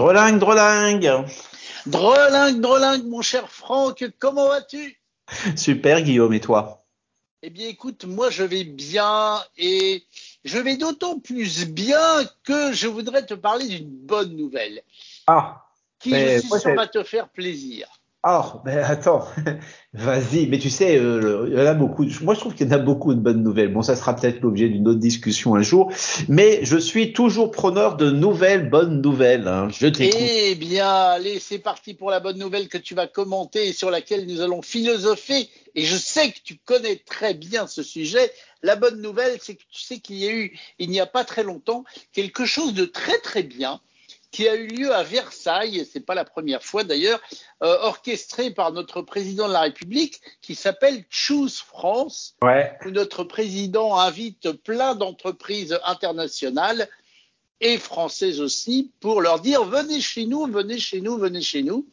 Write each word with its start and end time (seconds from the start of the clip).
Drolingue, 0.00 0.38
drolingue. 0.38 1.26
Drolingue, 1.84 2.58
drolingue, 2.62 3.04
mon 3.04 3.20
cher 3.20 3.50
Franck, 3.50 4.02
comment 4.18 4.48
vas-tu? 4.48 4.98
Super, 5.56 6.00
Guillaume, 6.00 6.32
et 6.32 6.40
toi? 6.40 6.86
Eh 7.42 7.50
bien, 7.50 7.68
écoute, 7.68 8.06
moi, 8.06 8.30
je 8.30 8.42
vais 8.42 8.64
bien 8.64 9.44
et 9.58 10.02
je 10.42 10.56
vais 10.56 10.78
d'autant 10.78 11.18
plus 11.18 11.66
bien 11.66 12.00
que 12.44 12.72
je 12.72 12.86
voudrais 12.86 13.26
te 13.26 13.34
parler 13.34 13.68
d'une 13.68 13.90
bonne 13.90 14.34
nouvelle. 14.36 14.82
Ah. 15.26 15.66
Qui, 15.98 16.12
je 16.12 16.38
suis 16.38 16.48
sûr, 16.48 16.74
va 16.74 16.86
te 16.86 17.02
faire 17.02 17.28
plaisir. 17.28 17.86
Oh, 18.22 18.60
ben 18.66 18.84
attends, 18.84 19.26
vas-y. 19.94 20.46
Mais 20.46 20.58
tu 20.58 20.68
sais, 20.68 20.98
euh, 20.98 21.46
il 21.48 21.58
y 21.58 21.62
en 21.62 21.64
a 21.64 21.72
beaucoup. 21.72 22.04
Moi, 22.20 22.34
je 22.34 22.40
trouve 22.40 22.54
qu'il 22.54 22.66
y 22.66 22.70
en 22.70 22.74
a 22.74 22.78
beaucoup 22.78 23.14
de 23.14 23.20
bonnes 23.20 23.42
nouvelles. 23.42 23.72
Bon, 23.72 23.80
ça 23.80 23.96
sera 23.96 24.14
peut-être 24.14 24.42
l'objet 24.42 24.68
d'une 24.68 24.86
autre 24.88 24.98
discussion 24.98 25.54
un 25.54 25.62
jour. 25.62 25.90
Mais 26.28 26.60
je 26.62 26.76
suis 26.76 27.14
toujours 27.14 27.50
preneur 27.50 27.96
de 27.96 28.10
nouvelles 28.10 28.68
bonnes 28.68 29.00
nouvelles. 29.00 29.48
Hein. 29.48 29.68
Je 29.70 29.86
t'écoute. 29.86 30.20
Eh 30.20 30.54
bien, 30.54 30.86
allez, 30.86 31.38
c'est 31.38 31.60
parti 31.60 31.94
pour 31.94 32.10
la 32.10 32.20
bonne 32.20 32.36
nouvelle 32.36 32.68
que 32.68 32.76
tu 32.76 32.94
vas 32.94 33.06
commenter 33.06 33.68
et 33.68 33.72
sur 33.72 33.90
laquelle 33.90 34.26
nous 34.26 34.42
allons 34.42 34.60
philosopher. 34.60 35.48
Et 35.74 35.86
je 35.86 35.96
sais 35.96 36.30
que 36.30 36.40
tu 36.44 36.58
connais 36.62 36.96
très 36.96 37.32
bien 37.32 37.66
ce 37.66 37.82
sujet. 37.82 38.30
La 38.62 38.76
bonne 38.76 39.00
nouvelle, 39.00 39.38
c'est 39.40 39.54
que 39.54 39.62
tu 39.70 39.80
sais 39.80 39.98
qu'il 39.98 40.16
y 40.16 40.26
a 40.26 40.32
eu, 40.32 40.58
il 40.78 40.90
n'y 40.90 41.00
a 41.00 41.06
pas 41.06 41.24
très 41.24 41.42
longtemps, 41.42 41.84
quelque 42.12 42.44
chose 42.44 42.74
de 42.74 42.84
très 42.84 43.16
très 43.20 43.42
bien 43.42 43.80
qui 44.30 44.48
a 44.48 44.54
eu 44.54 44.68
lieu 44.68 44.94
à 44.94 45.02
Versailles, 45.02 45.78
et 45.78 45.84
c'est 45.84 46.00
pas 46.00 46.14
la 46.14 46.24
première 46.24 46.62
fois 46.62 46.84
d'ailleurs, 46.84 47.20
euh, 47.62 47.76
orchestré 47.80 48.50
par 48.50 48.72
notre 48.72 49.02
président 49.02 49.48
de 49.48 49.52
la 49.52 49.62
République, 49.62 50.20
qui 50.40 50.54
s'appelle 50.54 51.04
Choose 51.08 51.58
France, 51.58 52.36
ouais. 52.42 52.72
où 52.84 52.90
notre 52.90 53.24
président 53.24 53.96
invite 53.98 54.52
plein 54.52 54.94
d'entreprises 54.94 55.78
internationales 55.84 56.88
et 57.60 57.76
françaises 57.78 58.40
aussi 58.40 58.92
pour 59.00 59.20
leur 59.20 59.40
dire 59.40 59.64
venez 59.64 60.00
chez 60.00 60.26
nous, 60.26 60.46
venez 60.46 60.78
chez 60.78 61.00
nous, 61.00 61.18
venez 61.18 61.42
chez 61.42 61.62
nous. 61.62 61.86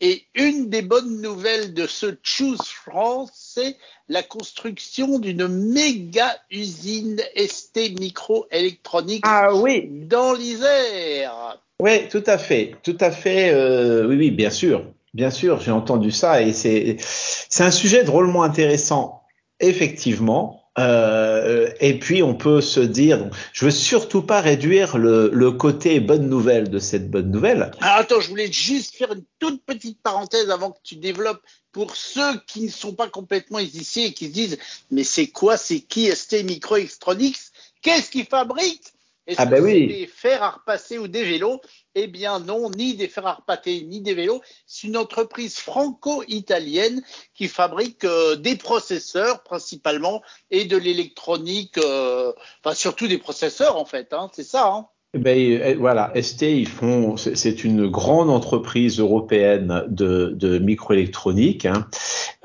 Et 0.00 0.24
une 0.34 0.68
des 0.68 0.82
bonnes 0.82 1.22
nouvelles 1.22 1.72
de 1.72 1.86
ce 1.86 2.16
Choose 2.22 2.60
France, 2.60 3.30
c'est 3.34 3.76
la 4.08 4.22
construction 4.22 5.18
d'une 5.18 5.48
méga 5.48 6.36
usine 6.50 7.20
ST 7.34 7.98
microélectronique 7.98 9.24
ah, 9.26 9.54
oui. 9.54 9.88
dans 9.90 10.34
l'Isère. 10.34 11.60
Oui, 11.80 12.08
tout 12.08 12.22
à 12.26 12.36
fait, 12.36 12.74
tout 12.82 12.96
à 13.00 13.10
fait. 13.10 13.50
Euh, 13.52 14.06
oui, 14.06 14.16
oui, 14.16 14.30
bien 14.30 14.50
sûr, 14.50 14.84
bien 15.14 15.30
sûr, 15.30 15.60
j'ai 15.60 15.70
entendu 15.70 16.10
ça 16.10 16.42
et 16.42 16.52
c'est 16.52 16.96
c'est 16.98 17.64
un 17.64 17.70
sujet 17.70 18.04
drôlement 18.04 18.42
intéressant, 18.42 19.22
effectivement. 19.60 20.65
Euh, 20.78 21.70
et 21.80 21.98
puis 21.98 22.22
on 22.22 22.34
peut 22.34 22.60
se 22.60 22.80
dire, 22.80 23.30
je 23.52 23.64
veux 23.64 23.70
surtout 23.70 24.22
pas 24.22 24.42
réduire 24.42 24.98
le, 24.98 25.30
le 25.32 25.50
côté 25.52 26.00
bonne 26.00 26.28
nouvelle 26.28 26.68
de 26.68 26.78
cette 26.78 27.10
bonne 27.10 27.30
nouvelle. 27.30 27.70
Alors 27.80 27.96
attends, 27.96 28.20
je 28.20 28.28
voulais 28.28 28.52
juste 28.52 28.94
faire 28.94 29.12
une 29.12 29.24
toute 29.38 29.64
petite 29.64 30.02
parenthèse 30.02 30.50
avant 30.50 30.72
que 30.72 30.78
tu 30.82 30.96
développes 30.96 31.40
pour 31.72 31.96
ceux 31.96 32.40
qui 32.46 32.62
ne 32.62 32.70
sont 32.70 32.92
pas 32.92 33.08
complètement 33.08 33.58
initiés 33.58 34.06
et 34.06 34.12
qui 34.12 34.26
se 34.26 34.32
disent, 34.32 34.58
mais 34.90 35.04
c'est 35.04 35.28
quoi, 35.28 35.56
c'est 35.56 35.80
qui 35.80 36.14
ST 36.14 36.44
Microelectronics? 36.44 37.38
Qu'est-ce 37.80 38.10
qu'ils 38.10 38.26
fabriquent 38.26 38.92
est-ce 39.26 39.40
ah 39.40 39.46
que 39.46 39.50
ben 39.50 39.56
c'est 39.56 39.62
oui. 39.62 39.86
des 39.88 40.06
fers 40.06 40.42
à 40.42 40.50
repasser 40.50 40.98
ou 40.98 41.08
des 41.08 41.24
vélos? 41.24 41.60
Eh 41.94 42.06
bien 42.06 42.38
non, 42.38 42.70
ni 42.70 42.94
des 42.94 43.08
fers 43.08 43.26
à 43.26 43.34
repasser 43.34 43.82
ni 43.82 44.00
des 44.00 44.14
vélos. 44.14 44.40
C'est 44.66 44.86
une 44.86 44.96
entreprise 44.96 45.58
franco-italienne 45.58 47.02
qui 47.34 47.48
fabrique 47.48 48.04
euh, 48.04 48.36
des 48.36 48.56
processeurs 48.56 49.42
principalement 49.42 50.22
et 50.50 50.64
de 50.64 50.76
l'électronique, 50.76 51.78
euh, 51.78 52.32
enfin 52.62 52.74
surtout 52.74 53.08
des 53.08 53.18
processeurs 53.18 53.76
en 53.76 53.84
fait. 53.84 54.12
Hein, 54.12 54.30
c'est 54.32 54.44
ça. 54.44 54.68
Hein 54.68 54.88
ben, 55.18 55.76
voilà, 55.78 56.12
ST, 56.20 56.42
ils 56.42 56.68
font, 56.68 57.16
c'est 57.16 57.64
une 57.64 57.86
grande 57.86 58.30
entreprise 58.30 58.98
européenne 58.98 59.84
de, 59.88 60.34
de 60.36 60.58
microélectronique. 60.58 61.66
Hein. 61.66 61.86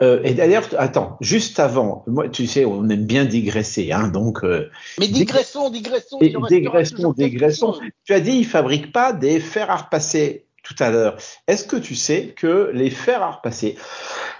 Euh, 0.02 0.22
et 0.24 0.34
d'ailleurs, 0.34 0.68
attends, 0.78 1.18
juste 1.22 1.60
avant, 1.60 2.04
moi, 2.08 2.30
tu 2.30 2.48
sais, 2.48 2.66
on 2.66 2.90
aime 2.90 3.06
bien 3.06 3.26
digresser, 3.26 3.92
hein, 3.92 4.08
donc. 4.08 4.44
Euh, 4.44 4.70
Mais 5.00 5.08
digressons, 5.08 5.70
digressons. 5.70 6.18
Et 6.22 6.34
digressons, 6.50 7.14
digressons. 7.14 7.80
Tu 8.06 8.14
as 8.14 8.20
dit, 8.20 8.38
ils 8.38 8.46
fabriquent 8.46 8.92
pas 8.92 9.14
des 9.14 9.40
fers 9.40 9.70
à 9.70 9.78
repasser 9.78 10.46
tout 10.64 10.76
à 10.80 10.90
l'heure. 10.90 11.18
Est-ce 11.48 11.66
que 11.66 11.76
tu 11.76 11.96
sais 11.96 12.34
que 12.36 12.72
les 12.74 12.90
fers 12.90 13.22
à 13.22 13.31
repasser, 13.31 13.76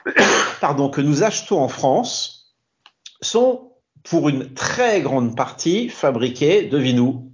pardon, 0.62 0.90
que 0.90 1.02
nous 1.02 1.24
achetons 1.24 1.59
en 1.59 1.68
France, 1.68 2.56
sont 3.22 3.72
pour 4.03 4.30
une 4.30 4.53
très 4.53 5.02
grande 5.02 5.36
partie 5.36 5.90
fabriqués, 5.90 6.64
devine-nous, 6.64 7.31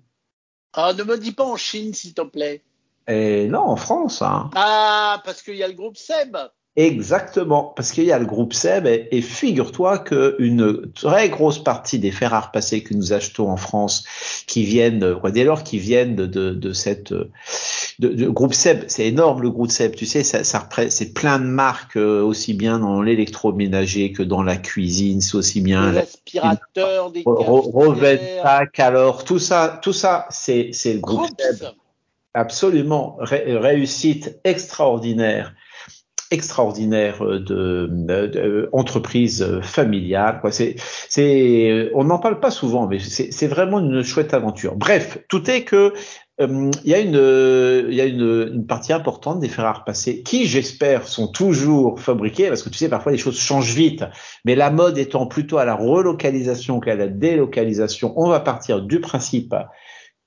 ah, 0.77 0.93
ne 0.93 1.03
me 1.03 1.17
dis 1.17 1.31
pas 1.31 1.43
en 1.43 1.57
Chine, 1.57 1.93
s'il 1.93 2.13
te 2.13 2.21
plaît. 2.21 2.61
Et 3.07 3.47
non, 3.47 3.61
en 3.61 3.75
France. 3.75 4.21
Hein. 4.21 4.51
Ah, 4.55 5.21
parce 5.25 5.41
qu'il 5.41 5.55
y 5.55 5.63
a 5.63 5.67
le 5.67 5.73
groupe 5.73 5.97
Seb. 5.97 6.38
Exactement, 6.75 7.73
parce 7.75 7.91
qu'il 7.91 8.03
y 8.03 8.11
a 8.11 8.19
le 8.19 8.27
groupe 8.27 8.53
Seb 8.53 8.85
et, 8.85 9.07
et 9.09 9.23
figure-toi 9.23 9.97
qu'une 9.97 10.91
très 10.93 11.29
grosse 11.29 11.63
partie 11.63 11.97
des 11.97 12.11
fers 12.11 12.35
à 12.35 12.41
repasser 12.41 12.83
que 12.83 12.93
nous 12.93 13.13
achetons 13.13 13.49
en 13.49 13.57
France, 13.57 14.03
qui 14.45 14.63
viennent, 14.63 15.15
quoi, 15.19 15.31
dès 15.31 15.43
lors 15.43 15.63
qui 15.63 15.79
viennent 15.79 16.15
de, 16.15 16.27
de, 16.27 16.51
de 16.51 16.73
cette 16.73 17.15
de, 18.00 18.09
de, 18.09 18.30
groupe 18.30 18.53
Seb, 18.53 18.84
c'est 18.88 19.08
énorme 19.08 19.41
le 19.41 19.50
groupe 19.50 19.72
Seb, 19.72 19.96
tu 19.96 20.06
sais, 20.06 20.24
ça, 20.24 20.44
ça 20.44 20.68
c'est 20.90 21.13
plein 21.13 21.40
de 21.40 21.46
marques 21.46 21.97
euh, 21.97 22.22
aussi 22.22 22.53
bien 22.53 22.80
dans 22.80 23.02
l'électroménager 23.02 24.12
que 24.12 24.24
dans 24.24 24.44
la 24.44 24.58
cuisine, 24.58 25.22
c'est 25.22 25.35
aussi 25.35 25.62
bien 25.62 25.91
l'aspirateur, 25.91 27.12
des 27.12 27.24
Rovenpack, 27.25 28.80
alors 28.80 29.24
tout 29.24 29.40
ça, 29.40 29.80
tout 29.81 29.94
ça, 29.94 30.28
c'est 30.30 30.72
le 30.86 31.00
groupe, 31.00 31.22
groupe 31.22 31.41
Seb. 31.41 31.69
Absolument, 32.34 33.18
Ré 33.19 33.57
réussite 33.57 34.40
extraordinaire 34.44 35.53
extraordinaire 36.30 37.24
de, 37.24 37.88
de, 37.90 38.28
de 38.28 38.69
entreprise 38.74 39.62
familiale. 39.62 40.40
Quoi. 40.41 40.52
C'est, 40.52 40.75
c'est, 41.07 41.90
on 41.94 42.03
n'en 42.03 42.19
parle 42.19 42.41
pas 42.41 42.52
souvent, 42.52 42.86
mais 42.86 43.00
c'est 43.00 43.47
vraiment 43.47 43.80
une 43.80 44.03
chouette 44.03 44.34
aventure. 44.34 44.75
Bref, 44.75 45.19
tout 45.30 45.50
est 45.50 45.63
que 45.63 45.94
il 46.40 46.72
y 46.86 46.94
a 46.94 47.00
une, 47.00 47.88
il 47.90 47.96
y 47.96 48.02
a 48.02 48.06
une, 48.06 48.52
une, 48.53 48.68
partie 48.68 48.94
importante 48.94 49.40
des 49.40 49.50
fer 49.50 49.66
à 49.66 49.74
repasser 49.74 50.22
qui, 50.22 50.46
j'espère, 50.46 51.08
sont 51.08 51.28
toujours 51.28 52.00
fabriqués 52.00 52.50
parce 52.50 52.62
que 52.62 52.70
tu 52.70 52.78
sais, 52.78 52.90
parfois 52.90 53.12
les 53.12 53.18
choses 53.18 53.40
changent 53.40 53.74
vite. 53.74 54.03
Mais 54.46 54.56
la 54.56 54.70
mode 54.70 55.00
étant 55.00 55.25
plutôt 55.25 55.58
à 55.58 55.66
la 55.66 55.74
relocalisation 55.74 56.80
qu'à 56.80 56.96
la 56.96 57.08
délocalisation, 57.08 58.14
on 58.18 58.30
va 58.30 58.40
partir 58.40 58.81
du 58.84 59.00
principe 59.00 59.56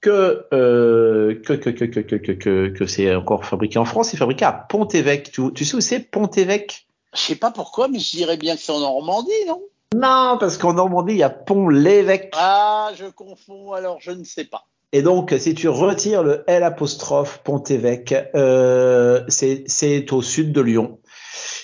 que, 0.00 0.46
euh, 0.52 1.40
que, 1.42 1.52
que, 1.52 1.70
que, 1.70 1.84
que, 1.84 2.00
que, 2.00 2.32
que, 2.32 2.68
que 2.68 2.86
c'est 2.86 3.14
encore 3.14 3.44
fabriqué 3.44 3.78
en 3.78 3.84
France, 3.84 4.08
c'est 4.08 4.16
fabriqué 4.16 4.44
à 4.44 4.52
Pont-Évêque. 4.52 5.30
Tu, 5.30 5.52
tu 5.52 5.64
sais 5.64 5.76
où 5.76 5.80
c'est 5.80 6.00
Pont-Évêque? 6.00 6.88
Je 7.14 7.20
sais 7.20 7.36
pas 7.36 7.50
pourquoi, 7.50 7.88
mais 7.88 7.98
je 7.98 8.10
dirais 8.10 8.36
bien 8.36 8.56
que 8.56 8.62
c'est 8.62 8.72
en 8.72 8.80
Normandie, 8.80 9.30
non? 9.46 9.62
Non, 9.94 10.36
parce 10.38 10.56
qu'en 10.56 10.72
Normandie, 10.72 11.14
il 11.14 11.18
y 11.18 11.22
a 11.22 11.30
Pont-l'Évêque. 11.30 12.32
Ah, 12.36 12.90
je 12.96 13.06
confonds, 13.06 13.72
alors 13.72 13.98
je 14.00 14.12
ne 14.12 14.24
sais 14.24 14.44
pas. 14.44 14.66
Et 14.92 15.02
donc, 15.02 15.34
si 15.38 15.54
tu 15.54 15.68
retires 15.68 16.22
le 16.22 16.42
L 16.48 16.64
apostrophe 16.64 17.40
Pont-Évêque, 17.44 18.14
euh, 18.34 19.24
c'est 19.28 20.12
au 20.12 20.22
sud 20.22 20.52
de 20.52 20.60
Lyon. 20.60 20.98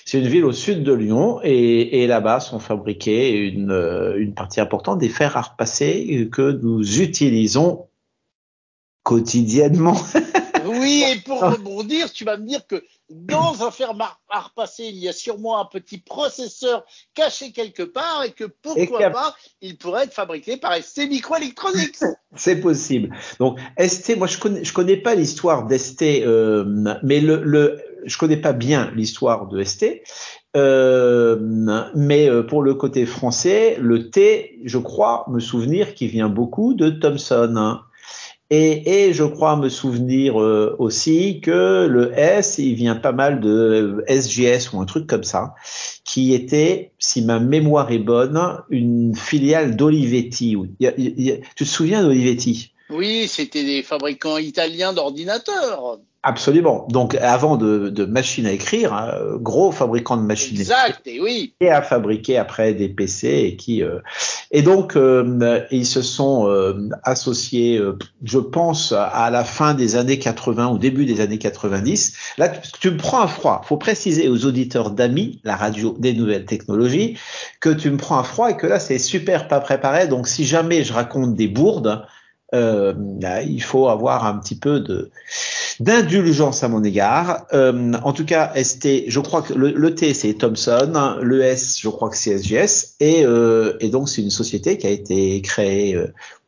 C'est 0.05 0.21
une 0.21 0.29
ville 0.29 0.45
au 0.45 0.53
sud 0.53 0.85
de 0.85 0.93
Lyon 0.93 1.41
et, 1.43 2.03
et 2.03 2.07
là-bas 2.07 2.39
sont 2.39 2.61
fabriqués 2.61 3.37
une, 3.37 4.15
une 4.17 4.35
partie 4.35 4.61
importante 4.61 5.01
des 5.01 5.09
fers 5.09 5.37
à 5.37 5.43
repasser 5.43 6.29
que 6.31 6.53
nous 6.63 7.01
utilisons 7.01 7.89
quotidiennement. 9.03 9.97
oui, 10.87 11.05
et 11.11 11.21
pour 11.21 11.41
rebondir, 11.41 12.13
tu 12.13 12.25
vas 12.25 12.37
me 12.37 12.47
dire 12.47 12.67
que 12.67 12.83
dans 13.11 13.65
un 13.65 13.71
fer 13.71 13.93
à 14.31 14.41
repasser, 14.41 14.85
il 14.85 14.97
y 14.97 15.09
a 15.09 15.13
sûrement 15.13 15.61
un 15.61 15.65
petit 15.65 15.99
processeur 15.99 16.85
caché 17.15 17.53
quelque 17.53 17.83
part 17.83 18.25
et 18.25 18.33
que 18.33 18.45
pourquoi 18.45 19.07
et 19.07 19.11
pas, 19.11 19.35
il 19.61 19.79
pourrait 19.79 20.05
être 20.05 20.13
fabriqué 20.13 20.57
par 20.57 20.75
ST 20.75 21.09
Microelectronics. 21.09 21.99
C'est 22.37 22.61
possible. 22.61 23.15
Donc 23.39 23.59
ST, 23.79 24.17
moi 24.17 24.27
je 24.27 24.39
connais, 24.39 24.65
je 24.65 24.73
connais 24.73 24.97
pas 24.97 25.15
l'histoire 25.15 25.67
d'ST, 25.67 26.03
euh, 26.03 26.65
mais 27.03 27.21
le, 27.21 27.43
le, 27.43 27.81
je 28.05 28.19
connais 28.19 28.37
pas 28.37 28.53
bien 28.53 28.91
l'histoire 28.95 29.47
de 29.47 29.63
ST. 29.63 30.03
Euh, 30.57 31.37
mais 31.95 32.29
pour 32.45 32.63
le 32.63 32.75
côté 32.75 33.07
français, 33.07 33.77
le 33.79 34.11
T, 34.11 34.59
je 34.65 34.79
crois 34.79 35.27
me 35.29 35.39
souvenir 35.39 35.95
qu'il 35.95 36.09
vient 36.09 36.29
beaucoup 36.29 36.75
de 36.75 36.89
Thomson. 36.91 37.79
Et, 38.51 39.09
et, 39.09 39.13
je 39.13 39.25
crois 39.25 39.57
me 39.57 39.69
souvenir 39.69 40.41
euh, 40.41 40.77
aussi 40.79 41.41
que 41.41 41.87
le 41.87 42.17
S, 42.17 42.59
il 42.59 42.75
vient 42.75 42.95
pas 42.95 43.11
mal 43.11 43.41
de 43.41 44.05
SGS 44.09 44.73
ou 44.73 44.81
un 44.81 44.85
truc 44.85 45.09
comme 45.09 45.25
ça, 45.25 45.55
qui 46.05 46.33
était, 46.33 46.93
si 47.01 47.23
ma 47.23 47.41
mémoire 47.41 47.91
est 47.91 47.99
bonne, 47.99 48.41
une 48.71 49.17
filiale 49.17 49.75
d'Olivetti. 49.75 50.57
Tu 50.79 51.43
te 51.57 51.65
souviens 51.65 52.03
d'Olivetti? 52.03 52.73
Oui, 52.89 53.27
c'était 53.27 53.65
des 53.65 53.83
fabricants 53.83 54.39
italiens 54.39 54.93
d'ordinateurs. 54.93 55.99
Absolument. 56.29 56.89
Donc, 56.91 57.15
avant 57.15 57.57
de, 57.57 57.89
de 57.89 58.05
machines 58.05 58.47
à 58.47 58.51
écrire, 58.51 58.93
hein, 58.93 59.13
gros 59.37 59.71
fabricant 59.71 60.17
de 60.17 60.23
machines 60.23 60.59
exact, 60.59 61.07
et 61.07 61.21
oui. 61.21 61.55
Et 61.61 61.71
à 61.71 61.83
fabriquer 61.83 62.37
après 62.37 62.75
des 62.75 62.89
PC 62.89 63.29
et 63.29 63.55
qui 63.55 63.85
euh, 63.85 64.01
et 64.51 64.63
donc 64.63 64.97
euh, 64.97 65.61
ils 65.71 65.87
se 65.87 66.03
sont 66.03 66.49
euh, 66.49 66.89
associés, 67.05 67.79
euh, 67.79 67.97
je 68.25 68.41
pense, 68.41 68.91
à 68.93 69.31
la 69.31 69.45
fin 69.45 69.75
des 69.75 69.95
années 69.95 70.19
80 70.19 70.71
ou 70.71 70.79
début 70.79 71.07
des 71.07 71.21
années 71.21 71.39
90. 71.39 72.17
Là, 72.39 72.49
tu, 72.49 72.73
tu 72.81 72.91
me 72.91 72.97
prends 72.97 73.21
un 73.21 73.29
froid. 73.29 73.63
Faut 73.65 73.77
préciser 73.77 74.29
aux 74.29 74.47
auditeurs 74.47 74.91
d'Ami, 74.91 75.41
la 75.45 75.55
radio 75.55 75.95
des 75.97 76.13
nouvelles 76.13 76.45
technologies, 76.45 77.17
que 77.61 77.71
tu 77.71 77.89
me 77.89 77.99
prends 77.99 78.19
un 78.19 78.25
froid 78.25 78.51
et 78.51 78.57
que 78.57 78.67
là 78.67 78.81
c'est 78.81 78.99
super 78.99 79.47
pas 79.47 79.61
préparé. 79.61 80.09
Donc, 80.09 80.27
si 80.27 80.45
jamais 80.45 80.83
je 80.83 80.93
raconte 80.93 81.37
des 81.37 81.47
bourdes 81.47 82.05
euh, 82.55 82.95
il 83.45 83.63
faut 83.63 83.89
avoir 83.89 84.25
un 84.25 84.39
petit 84.39 84.59
peu 84.59 84.79
de 84.79 85.11
d'indulgence 85.81 86.63
à 86.63 86.69
mon 86.69 86.83
égard. 86.85 87.47
Euh, 87.53 87.93
en 88.03 88.13
tout 88.13 88.25
cas, 88.25 88.53
ST, 88.63 89.05
je 89.09 89.21
crois 89.21 89.43
que 89.43 89.55
le, 89.55 89.95
T 89.95 90.15
c'est 90.15 90.35
Thomson, 90.35 91.19
le 91.21 91.43
S, 91.43 91.79
je 91.81 91.89
crois 91.89 92.11
que 92.11 92.17
c'est 92.17 92.39
SGS, 92.39 92.97
et, 93.01 93.25
euh, 93.25 93.77
et 93.81 93.89
donc 93.89 94.09
c'est 94.09 94.23
une 94.23 94.31
société 94.31 94.79
qui 94.79 94.87
a 94.87 94.91
été 94.91 95.41
créée 95.43 95.97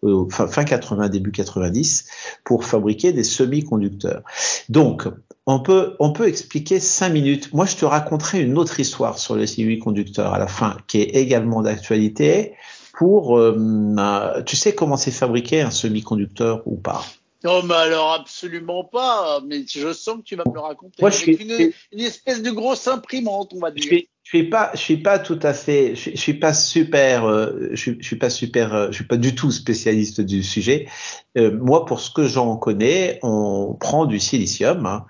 euh, 0.05 0.29
fin, 0.31 0.47
fin 0.47 0.65
80, 0.65 1.09
début 1.09 1.33
90 1.33 2.07
pour 2.45 2.65
fabriquer 2.65 3.13
des 3.13 3.25
semi-conducteurs. 3.25 4.23
Donc, 4.69 5.09
on 5.47 5.61
peut, 5.61 5.97
on 5.99 6.13
peut 6.13 6.29
expliquer 6.29 6.79
cinq 6.79 7.09
minutes. 7.09 7.53
Moi, 7.55 7.65
je 7.65 7.77
te 7.77 7.85
raconterai 7.85 8.43
une 8.43 8.59
autre 8.59 8.81
histoire 8.81 9.19
sur 9.19 9.35
les 9.35 9.47
semi-conducteurs 9.47 10.35
à 10.35 10.39
la 10.39 10.47
fin, 10.47 10.77
qui 10.87 11.01
est 11.01 11.17
également 11.17 11.63
d'actualité 11.63 12.53
pour, 12.99 13.39
euh, 13.39 14.43
tu 14.45 14.57
sais 14.57 14.75
comment 14.75 14.97
c'est 14.97 15.11
fabriqué 15.11 15.61
un 15.61 15.71
semi-conducteur 15.71 16.63
ou 16.67 16.77
pas? 16.77 17.05
Non, 17.45 17.63
mais 17.63 17.75
alors 17.75 18.13
absolument 18.13 18.85
pas. 18.85 19.41
Mais 19.47 19.65
je 19.69 19.93
sens 19.93 20.19
que 20.19 20.23
tu 20.23 20.37
vas 20.37 20.45
me 20.47 20.55
le 20.55 20.61
raconter. 20.61 21.01
Moi, 21.01 21.11
je 21.11 21.17
suis 21.17 21.37
une, 21.37 21.73
une, 21.93 22.01
espèce 22.01 22.43
de 22.43 22.51
grosse 22.51 22.89
imprimante, 22.89 23.53
on 23.55 23.61
va 23.61 23.71
dire. 23.71 23.83
Je 23.83 23.89
suis, 23.89 24.09
je 24.25 24.37
suis 24.37 24.51
pas, 24.51 24.71
je 24.75 24.81
suis 24.81 24.97
pas 24.97 25.19
tout 25.19 25.39
à 25.43 25.55
fait, 25.55 25.95
je, 25.95 26.11
je 26.11 26.17
suis 26.17 26.35
pas 26.35 26.53
super, 26.53 27.25
euh, 27.25 27.71
je, 27.73 27.93
je, 27.99 28.07
suis 28.07 28.17
pas 28.17 28.29
super, 28.29 28.75
euh, 28.75 28.89
je 28.91 28.97
suis 28.97 29.07
pas 29.07 29.17
du 29.17 29.35
tout 29.35 29.51
spécialiste 29.53 30.21
du 30.21 30.43
sujet. 30.43 30.89
Euh, 31.37 31.57
moi, 31.57 31.87
pour 31.87 32.01
ce 32.01 32.11
que 32.11 32.27
j'en 32.27 32.57
connais, 32.57 33.21
on 33.23 33.75
prend 33.79 34.05
du 34.05 34.19
silicium. 34.19 34.85
Hein, 34.85 35.07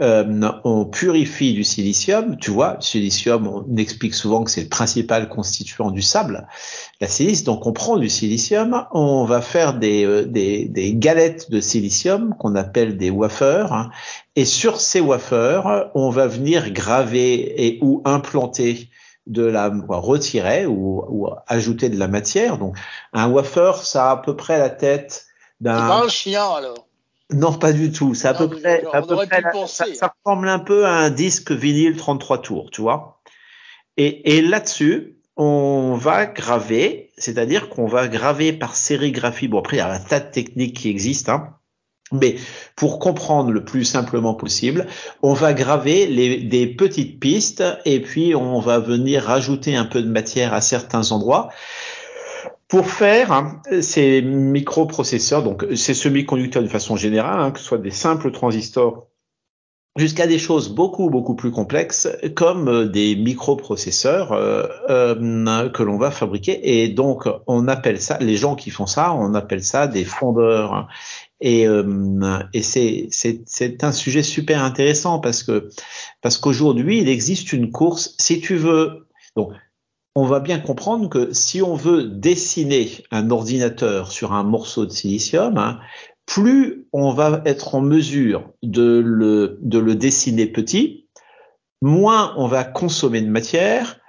euh, 0.00 0.50
on 0.64 0.86
purifie 0.86 1.52
du 1.52 1.64
silicium. 1.64 2.36
Tu 2.38 2.50
vois, 2.50 2.74
le 2.74 2.80
silicium, 2.80 3.46
on 3.46 3.76
explique 3.76 4.14
souvent 4.14 4.42
que 4.42 4.50
c'est 4.50 4.62
le 4.62 4.68
principal 4.68 5.28
constituant 5.28 5.90
du 5.90 6.00
sable, 6.00 6.48
la 7.00 7.08
silice. 7.08 7.44
Donc, 7.44 7.66
on 7.66 7.72
prend 7.72 7.98
du 7.98 8.08
silicium, 8.08 8.86
on 8.92 9.24
va 9.24 9.42
faire 9.42 9.74
des, 9.74 10.04
euh, 10.04 10.24
des, 10.24 10.64
des 10.64 10.94
galettes 10.94 11.50
de 11.50 11.60
silicium 11.60 12.34
qu'on 12.38 12.54
appelle 12.54 12.96
des 12.96 13.10
wafers. 13.10 13.90
Et 14.34 14.46
sur 14.46 14.80
ces 14.80 15.00
wafers, 15.00 15.90
on 15.94 16.08
va 16.08 16.26
venir 16.26 16.72
graver 16.72 17.66
et 17.66 17.78
ou 17.82 18.00
implanter 18.06 18.88
de 19.26 19.44
la 19.44 19.70
retirer 19.88 20.66
ou, 20.66 21.04
ou, 21.08 21.28
ajouter 21.46 21.90
de 21.90 21.98
la 21.98 22.08
matière. 22.08 22.58
Donc, 22.58 22.76
un 23.12 23.28
wafer, 23.28 23.76
ça 23.76 24.08
a 24.08 24.12
à 24.12 24.16
peu 24.16 24.34
près 24.36 24.58
la 24.58 24.70
tête 24.70 25.26
d'un. 25.60 25.76
Un 25.76 26.08
chien 26.08 26.44
alors. 26.44 26.86
Non, 27.34 27.52
pas 27.52 27.72
du 27.72 27.92
tout. 27.92 28.14
C'est 28.14 28.28
à 28.28 28.34
peu 28.34 28.48
près, 28.48 28.84
à 28.92 29.02
peu 29.02 29.16
près 29.16 29.42
ça, 29.66 29.86
ça, 29.94 30.14
ressemble 30.24 30.48
un 30.48 30.58
peu 30.58 30.86
à 30.86 30.92
un 30.92 31.10
disque 31.10 31.52
vinyle 31.52 31.96
33 31.96 32.42
tours, 32.42 32.70
tu 32.70 32.80
vois. 32.80 33.20
Et, 33.96 34.36
et 34.36 34.42
là-dessus, 34.42 35.18
on 35.36 35.94
va 35.94 36.26
graver, 36.26 37.10
c'est-à-dire 37.16 37.68
qu'on 37.68 37.86
va 37.86 38.08
graver 38.08 38.52
par 38.52 38.74
sérigraphie. 38.74 39.48
Bon, 39.48 39.58
après, 39.58 39.76
il 39.76 39.80
y 39.80 39.82
a 39.82 39.92
un 39.92 40.00
tas 40.00 40.20
de 40.20 40.30
techniques 40.30 40.76
qui 40.76 40.88
existent, 40.88 41.32
hein. 41.32 41.56
Mais 42.12 42.36
pour 42.76 42.98
comprendre 42.98 43.50
le 43.50 43.64
plus 43.64 43.84
simplement 43.84 44.34
possible, 44.34 44.86
on 45.22 45.32
va 45.32 45.54
graver 45.54 46.06
les, 46.06 46.42
des 46.42 46.66
petites 46.66 47.18
pistes 47.18 47.64
et 47.86 48.00
puis 48.00 48.34
on 48.34 48.60
va 48.60 48.78
venir 48.78 49.24
rajouter 49.24 49.74
un 49.76 49.86
peu 49.86 50.02
de 50.02 50.10
matière 50.10 50.52
à 50.52 50.60
certains 50.60 51.10
endroits 51.10 51.48
pour 52.72 52.88
faire 52.88 53.32
hein, 53.32 53.60
ces 53.82 54.22
microprocesseurs, 54.22 55.42
donc 55.42 55.66
ces 55.76 55.92
semi-conducteurs 55.92 56.62
de 56.62 56.68
façon 56.68 56.96
générale, 56.96 57.38
hein, 57.38 57.50
que 57.50 57.58
ce 57.58 57.66
soit 57.66 57.76
des 57.76 57.90
simples 57.90 58.30
transistors 58.30 59.08
jusqu'à 59.96 60.26
des 60.26 60.38
choses 60.38 60.70
beaucoup 60.70 61.10
beaucoup 61.10 61.34
plus 61.34 61.50
complexes 61.50 62.08
comme 62.34 62.68
euh, 62.68 62.86
des 62.86 63.14
microprocesseurs 63.14 64.32
euh, 64.32 64.66
euh, 64.88 65.68
que 65.68 65.82
l'on 65.82 65.98
va 65.98 66.10
fabriquer. 66.10 66.82
Et 66.82 66.88
donc 66.88 67.28
on 67.46 67.68
appelle 67.68 68.00
ça 68.00 68.16
les 68.20 68.38
gens 68.38 68.56
qui 68.56 68.70
font 68.70 68.86
ça 68.86 69.12
on 69.12 69.34
appelle 69.34 69.62
ça 69.62 69.86
des 69.86 70.06
fondeurs. 70.06 70.88
Et, 71.42 71.68
euh, 71.68 72.38
et 72.54 72.62
c'est 72.62 73.08
c'est 73.10 73.84
un 73.84 73.92
sujet 73.92 74.22
super 74.22 74.64
intéressant 74.64 75.18
parce 75.18 75.42
que 75.42 75.68
parce 76.22 76.38
qu'aujourd'hui 76.38 77.00
il 77.00 77.10
existe 77.10 77.52
une 77.52 77.70
course 77.70 78.14
si 78.18 78.40
tu 78.40 78.56
veux 78.56 79.08
donc 79.36 79.52
on 80.14 80.26
va 80.26 80.40
bien 80.40 80.58
comprendre 80.58 81.08
que 81.08 81.32
si 81.32 81.62
on 81.62 81.74
veut 81.74 82.04
dessiner 82.04 82.90
un 83.10 83.30
ordinateur 83.30 84.12
sur 84.12 84.32
un 84.32 84.42
morceau 84.42 84.84
de 84.84 84.90
silicium, 84.90 85.56
hein, 85.56 85.80
plus 86.26 86.86
on 86.92 87.12
va 87.12 87.42
être 87.46 87.74
en 87.74 87.80
mesure 87.80 88.50
de 88.62 89.02
le, 89.04 89.58
de 89.62 89.78
le 89.78 89.94
dessiner 89.94 90.46
petit, 90.46 91.08
moins 91.80 92.34
on 92.36 92.46
va 92.46 92.64
consommer 92.64 93.22
de 93.22 93.28
matière, 93.28 94.00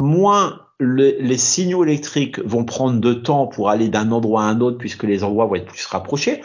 moins 0.00 0.60
le, 0.78 1.16
les 1.20 1.38
signaux 1.38 1.84
électriques 1.84 2.38
vont 2.40 2.64
prendre 2.64 3.00
de 3.00 3.14
temps 3.14 3.46
pour 3.46 3.70
aller 3.70 3.88
d'un 3.88 4.12
endroit 4.12 4.42
à 4.42 4.46
un 4.46 4.60
autre 4.60 4.78
puisque 4.78 5.04
les 5.04 5.24
endroits 5.24 5.46
vont 5.46 5.54
être 5.54 5.66
plus 5.66 5.86
rapprochés. 5.86 6.42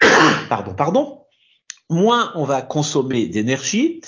pardon, 0.48 0.74
pardon. 0.74 1.22
Moins 1.90 2.32
on 2.34 2.44
va 2.44 2.60
consommer 2.60 3.26
d'énergie 3.26 4.02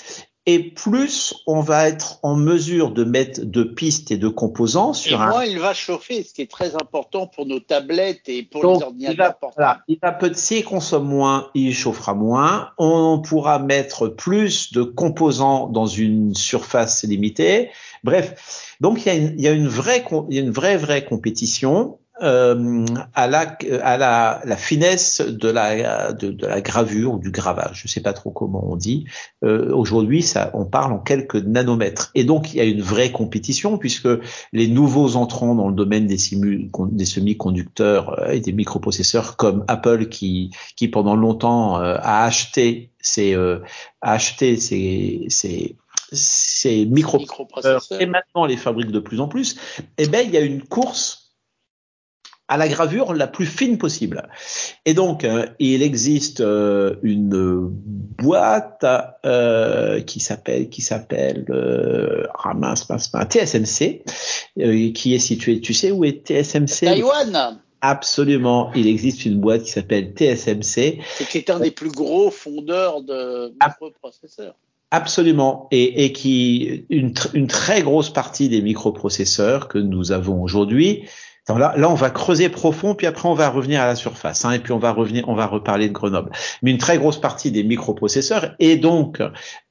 et 0.47 0.71
plus 0.71 1.35
on 1.45 1.61
va 1.61 1.87
être 1.87 2.19
en 2.23 2.35
mesure 2.35 2.91
de 2.91 3.03
mettre 3.03 3.41
de 3.43 3.63
pistes 3.63 4.09
et 4.09 4.17
de 4.17 4.27
composants 4.27 4.93
sur 4.93 5.21
et 5.21 5.25
moins 5.25 5.45
il 5.45 5.59
va 5.59 5.75
chauffer, 5.75 6.23
ce 6.23 6.33
qui 6.33 6.41
est 6.41 6.49
très 6.49 6.75
important 6.75 7.27
pour 7.27 7.45
nos 7.45 7.59
tablettes 7.59 8.27
et 8.27 8.41
pour 8.41 8.63
les 8.63 8.83
ordinateurs 8.83 9.37
portables. 9.37 9.83
il 9.87 9.99
va 10.01 10.11
peut 10.11 10.33
s'il 10.33 10.65
consomme 10.65 11.07
moins, 11.07 11.49
il 11.53 11.75
chauffera 11.75 12.15
moins. 12.15 12.71
On 12.79 13.21
pourra 13.21 13.59
mettre 13.59 14.07
plus 14.07 14.73
de 14.73 14.81
composants 14.81 15.67
dans 15.67 15.85
une 15.85 16.33
surface 16.33 17.03
limitée. 17.03 17.69
Bref, 18.03 18.75
donc 18.81 19.05
il 19.05 19.07
y 19.07 19.09
a 19.09 19.13
une, 19.13 19.35
il 19.37 19.41
y 19.41 19.47
a 19.47 19.51
une 19.51 19.67
vraie, 19.67 20.03
il 20.29 20.35
y 20.35 20.39
a 20.39 20.41
une 20.41 20.51
vraie 20.51 20.77
vraie 20.77 21.05
compétition 21.05 21.99
euh, 22.21 22.85
à, 23.13 23.27
la, 23.27 23.57
à 23.81 23.97
la, 23.97 24.41
la, 24.43 24.57
finesse 24.57 25.21
de 25.21 25.49
la, 25.49 26.13
de, 26.13 26.31
de, 26.31 26.45
la 26.45 26.61
gravure 26.61 27.13
ou 27.13 27.19
du 27.19 27.31
gravage. 27.31 27.81
Je 27.81 27.87
ne 27.87 27.89
sais 27.89 28.01
pas 28.01 28.13
trop 28.13 28.31
comment 28.31 28.63
on 28.71 28.75
dit. 28.75 29.05
Euh, 29.43 29.73
Aujourd'hui, 29.73 30.21
ça, 30.21 30.51
on 30.53 30.65
parle 30.65 30.93
en 30.93 30.99
quelques 30.99 31.35
nanomètres. 31.35 32.11
Et 32.15 32.23
donc, 32.23 32.53
il 32.53 32.57
y 32.57 32.61
a 32.61 32.65
une 32.65 32.81
vraie 32.81 33.11
compétition 33.11 33.77
puisque 33.77 34.09
les 34.53 34.67
nouveaux 34.67 35.15
entrants 35.15 35.55
dans 35.55 35.67
le 35.67 35.75
domaine 35.75 36.07
des, 36.07 36.17
des 36.17 37.05
semi-conducteurs 37.05 38.19
euh, 38.19 38.31
et 38.31 38.39
des 38.39 38.53
microprocesseurs 38.53 39.37
comme 39.37 39.65
Apple 39.67 40.07
qui, 40.07 40.51
qui 40.75 40.87
pendant 40.87 41.15
longtemps 41.15 41.79
euh, 41.79 41.95
a 42.01 42.25
acheté 42.25 42.91
ces, 42.99 43.33
euh, 43.35 43.59
a 44.01 44.13
acheté 44.13 44.57
ces, 44.57 45.25
ces 45.29 45.75
ces 46.13 46.85
microprocesseurs 46.85 48.01
et 48.01 48.05
maintenant 48.05 48.45
les 48.45 48.57
fabrique 48.57 48.91
de 48.91 48.99
plus 48.99 49.21
en 49.21 49.27
plus, 49.27 49.55
eh 49.97 50.07
ben 50.07 50.25
il 50.25 50.33
y 50.33 50.37
a 50.37 50.41
une 50.41 50.61
course 50.61 51.20
à 52.51 52.57
la 52.57 52.67
gravure 52.67 53.13
la 53.13 53.27
plus 53.27 53.45
fine 53.45 53.77
possible. 53.77 54.27
Et 54.85 54.93
donc, 54.93 55.23
euh, 55.23 55.47
il 55.59 55.81
existe 55.81 56.41
euh, 56.41 56.95
une 57.01 57.69
boîte 58.21 58.85
euh, 59.25 60.01
qui 60.01 60.19
s'appelle 60.19 60.67
qui 60.67 60.81
s'appelle 60.81 61.45
ah 62.43 62.53
mince, 62.53 62.89
mince, 62.89 63.13
mince, 63.13 63.27
TSMC, 63.29 64.03
qui 64.93 65.15
est 65.15 65.19
située. 65.19 65.61
Tu 65.61 65.73
sais 65.73 65.91
où 65.91 66.03
est 66.03 66.27
TSMC 66.27 66.87
Taïwan. 66.87 67.61
Absolument, 67.79 68.71
il 68.75 68.85
existe 68.85 69.25
une 69.25 69.39
boîte 69.39 69.63
qui 69.63 69.71
s'appelle 69.71 70.13
TSMC. 70.13 70.99
C'est 71.29 71.49
un 71.49 71.59
des 71.61 71.71
plus 71.71 71.89
gros 71.89 72.31
fondeurs 72.31 73.01
de 73.01 73.53
microprocesseurs. 73.65 74.55
Absolument, 74.91 75.69
et, 75.71 76.03
et 76.03 76.11
qui 76.11 76.85
une, 76.89 77.13
une 77.33 77.47
très 77.47 77.81
grosse 77.81 78.11
partie 78.11 78.49
des 78.49 78.61
microprocesseurs 78.61 79.69
que 79.69 79.77
nous 79.77 80.11
avons 80.11 80.43
aujourd'hui 80.43 81.05
là, 81.57 81.73
là, 81.77 81.89
on 81.89 81.95
va 81.95 82.09
creuser 82.09 82.49
profond, 82.49 82.95
puis 82.95 83.07
après 83.07 83.27
on 83.27 83.33
va 83.33 83.49
revenir 83.49 83.81
à 83.81 83.85
la 83.85 83.95
surface, 83.95 84.45
hein, 84.45 84.51
et 84.51 84.59
puis 84.59 84.73
on 84.73 84.79
va 84.79 84.91
revenir, 84.91 85.27
on 85.27 85.35
va 85.35 85.47
reparler 85.47 85.87
de 85.87 85.93
Grenoble. 85.93 86.31
Mais 86.61 86.71
une 86.71 86.77
très 86.77 86.97
grosse 86.97 87.19
partie 87.19 87.51
des 87.51 87.63
microprocesseurs 87.63 88.55
est 88.59 88.77
donc 88.77 89.21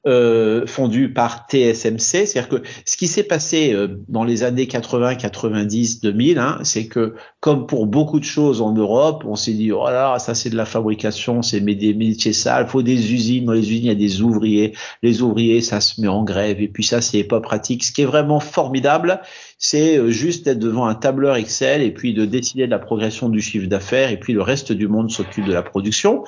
euh, 0.07 0.65
fondue 0.65 1.13
par 1.13 1.45
TSMC, 1.47 2.25
c'est-à-dire 2.25 2.49
que 2.49 2.63
ce 2.85 2.97
qui 2.97 3.07
s'est 3.07 3.23
passé 3.23 3.73
euh, 3.73 4.01
dans 4.07 4.23
les 4.23 4.43
années 4.43 4.67
80, 4.67 5.15
90, 5.15 6.01
2000, 6.01 6.39
hein, 6.39 6.59
c'est 6.63 6.87
que 6.87 7.15
comme 7.39 7.67
pour 7.67 7.85
beaucoup 7.85 8.19
de 8.19 8.25
choses 8.25 8.61
en 8.61 8.73
Europe, 8.73 9.23
on 9.27 9.35
s'est 9.35 9.53
dit 9.53 9.71
oh 9.71 9.89
là, 9.89 10.17
ça 10.19 10.33
c'est 10.33 10.49
de 10.49 10.57
la 10.57 10.65
fabrication, 10.65 11.41
c'est 11.41 11.61
des 11.61 11.93
métiers 11.93 12.33
sales, 12.33 12.67
faut 12.67 12.81
des 12.81 13.13
usines, 13.13 13.45
dans 13.45 13.53
les 13.53 13.69
usines 13.69 13.83
il 13.83 13.87
y 13.87 13.91
a 13.91 13.95
des 13.95 14.21
ouvriers, 14.21 14.75
les 15.03 15.21
ouvriers 15.21 15.61
ça 15.61 15.79
se 15.81 16.01
met 16.01 16.07
en 16.07 16.23
grève, 16.23 16.61
et 16.61 16.67
puis 16.67 16.83
ça 16.83 17.01
c'est 17.01 17.23
pas 17.23 17.39
pratique. 17.39 17.83
Ce 17.83 17.91
qui 17.91 18.01
est 18.01 18.05
vraiment 18.05 18.39
formidable, 18.39 19.21
c'est 19.63 20.11
juste 20.11 20.43
d'être 20.45 20.59
devant 20.59 20.87
un 20.87 20.95
tableur 20.95 21.35
Excel 21.35 21.83
et 21.83 21.91
puis 21.91 22.15
de 22.15 22.25
décider 22.25 22.65
de 22.65 22.71
la 22.71 22.79
progression 22.79 23.29
du 23.29 23.41
chiffre 23.41 23.67
d'affaires 23.67 24.09
et 24.09 24.19
puis 24.19 24.33
le 24.33 24.41
reste 24.41 24.71
du 24.71 24.87
monde 24.87 25.11
s'occupe 25.11 25.45
de 25.45 25.53
la 25.53 25.61
production. 25.61 26.23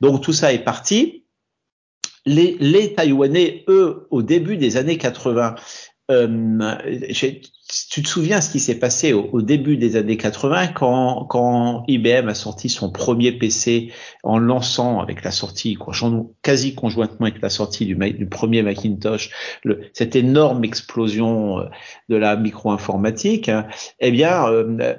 Donc 0.00 0.22
tout 0.22 0.32
ça 0.32 0.52
est 0.52 0.62
parti. 0.62 1.24
Les, 2.26 2.56
les 2.60 2.94
Taïwanais, 2.94 3.64
eux, 3.68 4.06
au 4.10 4.22
début 4.22 4.56
des 4.56 4.76
années 4.76 4.98
80, 4.98 5.56
euh, 6.12 6.76
tu 7.90 8.02
te 8.02 8.08
souviens 8.08 8.40
ce 8.40 8.50
qui 8.50 8.60
s'est 8.60 8.78
passé 8.78 9.12
au, 9.12 9.42
début 9.42 9.76
des 9.76 9.96
années 9.96 10.16
80 10.16 10.68
quand, 10.68 11.24
quand 11.24 11.84
IBM 11.88 12.28
a 12.28 12.34
sorti 12.34 12.68
son 12.68 12.90
premier 12.90 13.32
PC 13.32 13.92
en 14.22 14.38
lançant 14.38 15.00
avec 15.00 15.24
la 15.24 15.32
sortie, 15.32 15.76
quasi 16.42 16.74
conjointement 16.74 17.26
avec 17.26 17.42
la 17.42 17.50
sortie 17.50 17.86
du, 17.86 17.96
du 17.96 18.26
premier 18.26 18.62
Macintosh, 18.62 19.30
le, 19.64 19.80
cette 19.94 20.14
énorme 20.14 20.64
explosion 20.64 21.58
euh, 21.58 21.64
de 22.08 22.16
la 22.16 22.36
micro-informatique, 22.36 23.48
hein, 23.48 23.66
eh 23.98 24.12
bien, 24.12 24.48
euh, 24.48 24.94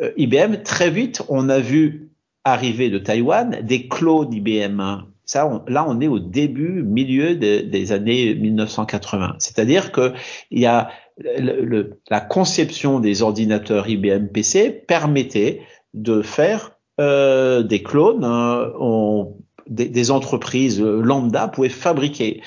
euh 0.00 0.10
IBM, 0.16 0.62
très 0.64 0.90
vite, 0.90 1.22
on 1.28 1.48
a 1.48 1.60
vu 1.60 2.10
arriver 2.42 2.90
de 2.90 2.98
Taïwan 2.98 3.60
des 3.62 3.86
clones 3.86 4.32
IBM. 4.32 4.80
Hein. 4.80 5.06
Ça, 5.26 5.64
là, 5.68 5.86
on 5.88 6.00
est 6.00 6.08
au 6.08 6.18
début, 6.18 6.82
milieu 6.82 7.34
des 7.36 7.92
années 7.92 8.34
1980. 8.34 9.36
C'est-à-dire 9.38 9.90
que 9.90 10.12
il 10.50 10.60
y 10.60 10.66
a 10.66 10.90
le, 11.18 12.00
la 12.10 12.20
conception 12.20 13.00
des 13.00 13.22
ordinateurs 13.22 13.88
IBM 13.88 14.28
PC 14.28 14.70
permettait 14.70 15.62
de 15.92 16.22
faire 16.22 16.78
euh, 17.00 17.62
des 17.62 17.82
clones. 17.82 18.24
Hein, 18.24 18.72
on, 18.78 19.36
des, 19.66 19.88
des, 19.88 20.10
entreprises 20.10 20.80
lambda 20.80 21.48
pouvaient 21.48 21.68
fabriquer 21.68 22.42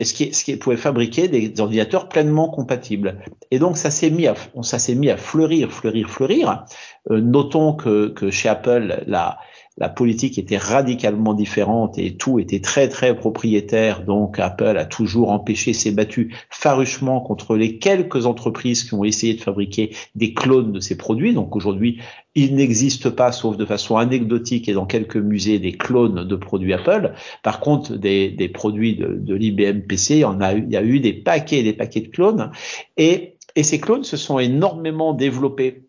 ce 0.00 0.14
qui, 0.14 0.32
ce 0.32 0.44
qui 0.44 0.56
pouvait 0.56 0.76
fabriquer 0.76 1.28
des 1.28 1.52
ordinateurs 1.60 2.08
pleinement 2.08 2.48
compatibles. 2.48 3.18
Et 3.50 3.58
donc 3.58 3.76
ça 3.76 3.90
s'est 3.90 4.10
mis 4.10 4.26
à 4.26 4.34
ça 4.62 4.78
s'est 4.78 4.94
mis 4.94 5.10
à 5.10 5.16
fleurir, 5.16 5.70
fleurir, 5.70 6.08
fleurir. 6.08 6.64
Euh, 7.10 7.20
notons 7.20 7.74
que, 7.74 8.08
que 8.08 8.30
chez 8.30 8.48
Apple 8.48 9.04
la 9.06 9.38
la 9.78 9.88
politique 9.88 10.38
était 10.38 10.58
radicalement 10.58 11.32
différente 11.32 11.98
et 11.98 12.16
tout 12.16 12.38
était 12.38 12.60
très 12.60 12.88
très 12.88 13.16
propriétaire. 13.16 14.04
Donc 14.04 14.38
Apple 14.38 14.76
a 14.76 14.84
toujours 14.84 15.30
empêché, 15.30 15.72
s'est 15.72 15.92
battu 15.92 16.34
farouchement 16.50 17.20
contre 17.20 17.56
les 17.56 17.78
quelques 17.78 18.26
entreprises 18.26 18.84
qui 18.84 18.94
ont 18.94 19.04
essayé 19.04 19.34
de 19.34 19.40
fabriquer 19.40 19.94
des 20.14 20.34
clones 20.34 20.72
de 20.72 20.80
ces 20.80 20.96
produits. 20.96 21.32
Donc 21.32 21.56
aujourd'hui, 21.56 22.00
il 22.34 22.54
n'existe 22.54 23.10
pas, 23.10 23.32
sauf 23.32 23.56
de 23.56 23.64
façon 23.64 23.96
anecdotique 23.96 24.68
et 24.68 24.74
dans 24.74 24.86
quelques 24.86 25.16
musées, 25.16 25.58
des 25.58 25.72
clones 25.72 26.26
de 26.26 26.36
produits 26.36 26.74
Apple. 26.74 27.14
Par 27.42 27.60
contre, 27.60 27.94
des, 27.96 28.50
produits 28.52 28.96
de, 28.96 29.34
l'IBM 29.34 29.86
PC, 29.86 30.16
il 30.16 30.70
y, 30.70 30.76
a, 30.76 30.82
eu 30.82 31.00
des 31.00 31.14
paquets 31.14 31.60
et 31.60 31.62
des 31.62 31.72
paquets 31.72 32.00
de 32.00 32.08
clones. 32.08 32.50
Et 32.96 33.36
ces 33.60 33.80
clones 33.80 34.04
se 34.04 34.16
sont 34.16 34.38
énormément 34.38 35.14
développés 35.14 35.88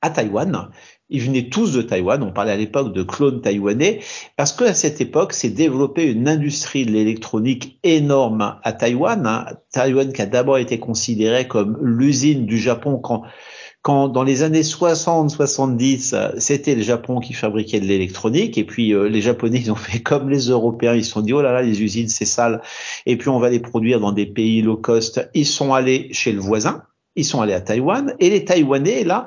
à 0.00 0.10
Taïwan 0.10 0.70
ils 1.14 1.22
venaient 1.22 1.48
tous 1.48 1.72
de 1.72 1.80
Taïwan. 1.80 2.22
On 2.24 2.32
parlait 2.32 2.50
à 2.50 2.56
l'époque 2.56 2.92
de 2.92 3.04
clones 3.04 3.40
taïwanais 3.40 4.00
parce 4.36 4.52
qu'à 4.52 4.74
cette 4.74 5.00
époque 5.00 5.32
s'est 5.32 5.50
développée 5.50 6.10
une 6.10 6.28
industrie 6.28 6.84
de 6.84 6.90
l'électronique 6.90 7.78
énorme 7.84 8.56
à 8.64 8.72
Taïwan. 8.72 9.24
Hein. 9.24 9.46
Taïwan 9.72 10.12
qui 10.12 10.22
a 10.22 10.26
d'abord 10.26 10.58
été 10.58 10.80
considéré 10.80 11.46
comme 11.46 11.78
l'usine 11.80 12.46
du 12.46 12.58
Japon 12.58 12.98
quand 12.98 13.22
quand 13.82 14.08
dans 14.08 14.22
les 14.22 14.42
années 14.42 14.62
60-70, 14.62 16.40
c'était 16.40 16.74
le 16.74 16.80
Japon 16.80 17.20
qui 17.20 17.34
fabriquait 17.34 17.80
de 17.80 17.84
l'électronique, 17.84 18.56
et 18.56 18.64
puis 18.64 18.94
euh, 18.94 19.10
les 19.10 19.20
Japonais, 19.20 19.60
ils 19.60 19.70
ont 19.70 19.74
fait 19.74 20.00
comme 20.00 20.30
les 20.30 20.48
Européens, 20.48 20.94
ils 20.94 21.04
se 21.04 21.10
sont 21.10 21.20
dit, 21.20 21.34
oh 21.34 21.42
là 21.42 21.52
là, 21.52 21.60
les 21.60 21.82
usines, 21.82 22.08
c'est 22.08 22.24
sale, 22.24 22.62
et 23.04 23.18
puis 23.18 23.28
on 23.28 23.38
va 23.38 23.50
les 23.50 23.60
produire 23.60 24.00
dans 24.00 24.12
des 24.12 24.24
pays 24.24 24.62
low 24.62 24.78
cost. 24.78 25.28
Ils 25.34 25.44
sont 25.44 25.74
allés 25.74 26.08
chez 26.12 26.32
le 26.32 26.40
voisin, 26.40 26.84
ils 27.14 27.26
sont 27.26 27.42
allés 27.42 27.52
à 27.52 27.60
Taïwan, 27.60 28.14
et 28.20 28.30
les 28.30 28.46
Taïwanais, 28.46 29.04
là, 29.04 29.26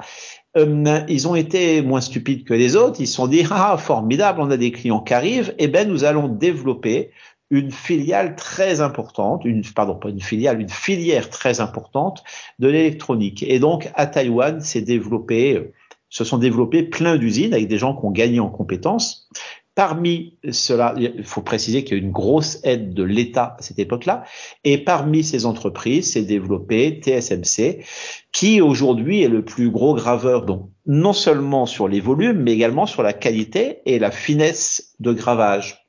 euh, 0.58 1.00
ils 1.08 1.28
ont 1.28 1.36
été 1.36 1.82
moins 1.82 2.02
stupides 2.02 2.44
que 2.44 2.54
les 2.54 2.76
autres. 2.76 3.00
Ils 3.00 3.08
se 3.08 3.16
sont 3.16 3.28
dit 3.28 3.44
ah 3.52 3.78
formidable, 3.78 4.42
on 4.42 4.52
a 4.52 4.58
des 4.58 4.72
clients 4.72 5.02
qui 5.02 5.14
arrivent. 5.14 5.54
Eh 5.58 5.68
ben 5.68 5.88
nous 5.88 6.04
allons 6.04 6.28
développer 6.28 7.12
une 7.50 7.72
filiale 7.72 8.36
très 8.36 8.82
importante, 8.82 9.46
une 9.46 9.64
pardon 9.64 9.96
pas 9.96 10.10
une 10.10 10.20
filiale, 10.20 10.60
une 10.60 10.70
filière 10.70 11.30
très 11.30 11.62
importante 11.62 12.24
de 12.60 12.68
l'électronique. 12.68 13.44
Et 13.44 13.60
donc 13.60 13.90
à 13.94 14.08
Taïwan, 14.08 14.60
s'est 14.60 14.82
développé, 14.82 15.72
se 16.10 16.24
sont 16.24 16.38
développés 16.38 16.84
plein 16.84 17.16
d'usines 17.16 17.54
avec 17.54 17.68
des 17.68 17.78
gens 17.78 17.96
qui 17.96 18.06
ont 18.06 18.12
gagné 18.12 18.40
en 18.40 18.50
compétences. 18.50 19.30
Parmi 19.78 20.34
cela, 20.50 20.96
il 20.98 21.24
faut 21.24 21.44
préciser 21.44 21.84
qu'il 21.84 21.98
y 21.98 22.00
a 22.00 22.04
une 22.04 22.12
grosse 22.12 22.58
aide 22.64 22.96
de 22.96 23.04
l'État 23.04 23.56
à 23.60 23.62
cette 23.62 23.78
époque-là. 23.78 24.24
Et 24.64 24.80
parmi 24.80 25.24
ces 25.24 25.46
entreprises, 25.46 26.14
s'est 26.14 26.24
développé 26.24 27.00
TSMC, 27.00 27.86
qui 28.32 28.60
aujourd'hui 28.60 29.22
est 29.22 29.28
le 29.28 29.46
plus 29.46 29.70
gros 29.70 29.94
graveur, 29.94 30.48
donc 30.48 30.72
non 30.88 31.14
seulement 31.14 31.68
sur 31.68 31.88
les 31.88 32.00
volumes, 32.00 32.42
mais 32.42 32.54
également 32.54 32.88
sur 32.88 33.04
la 33.04 33.14
qualité 33.14 33.82
et 33.86 34.00
la 34.00 34.10
finesse 34.10 34.96
de 35.00 35.14
gravage. 35.14 35.88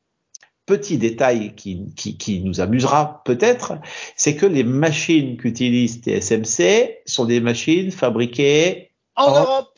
Petit 0.67 0.99
détail 0.99 1.55
qui, 1.55 1.87
qui, 1.97 2.19
qui 2.19 2.41
nous 2.41 2.61
amusera 2.61 3.23
peut-être, 3.25 3.73
c'est 4.17 4.37
que 4.37 4.45
les 4.45 4.65
machines 4.65 5.39
qu'utilise 5.39 6.03
TSMC 6.03 6.99
sont 7.07 7.25
des 7.25 7.41
machines 7.41 7.91
fabriquées 7.91 8.91
en 9.17 9.31
Europe 9.31 9.78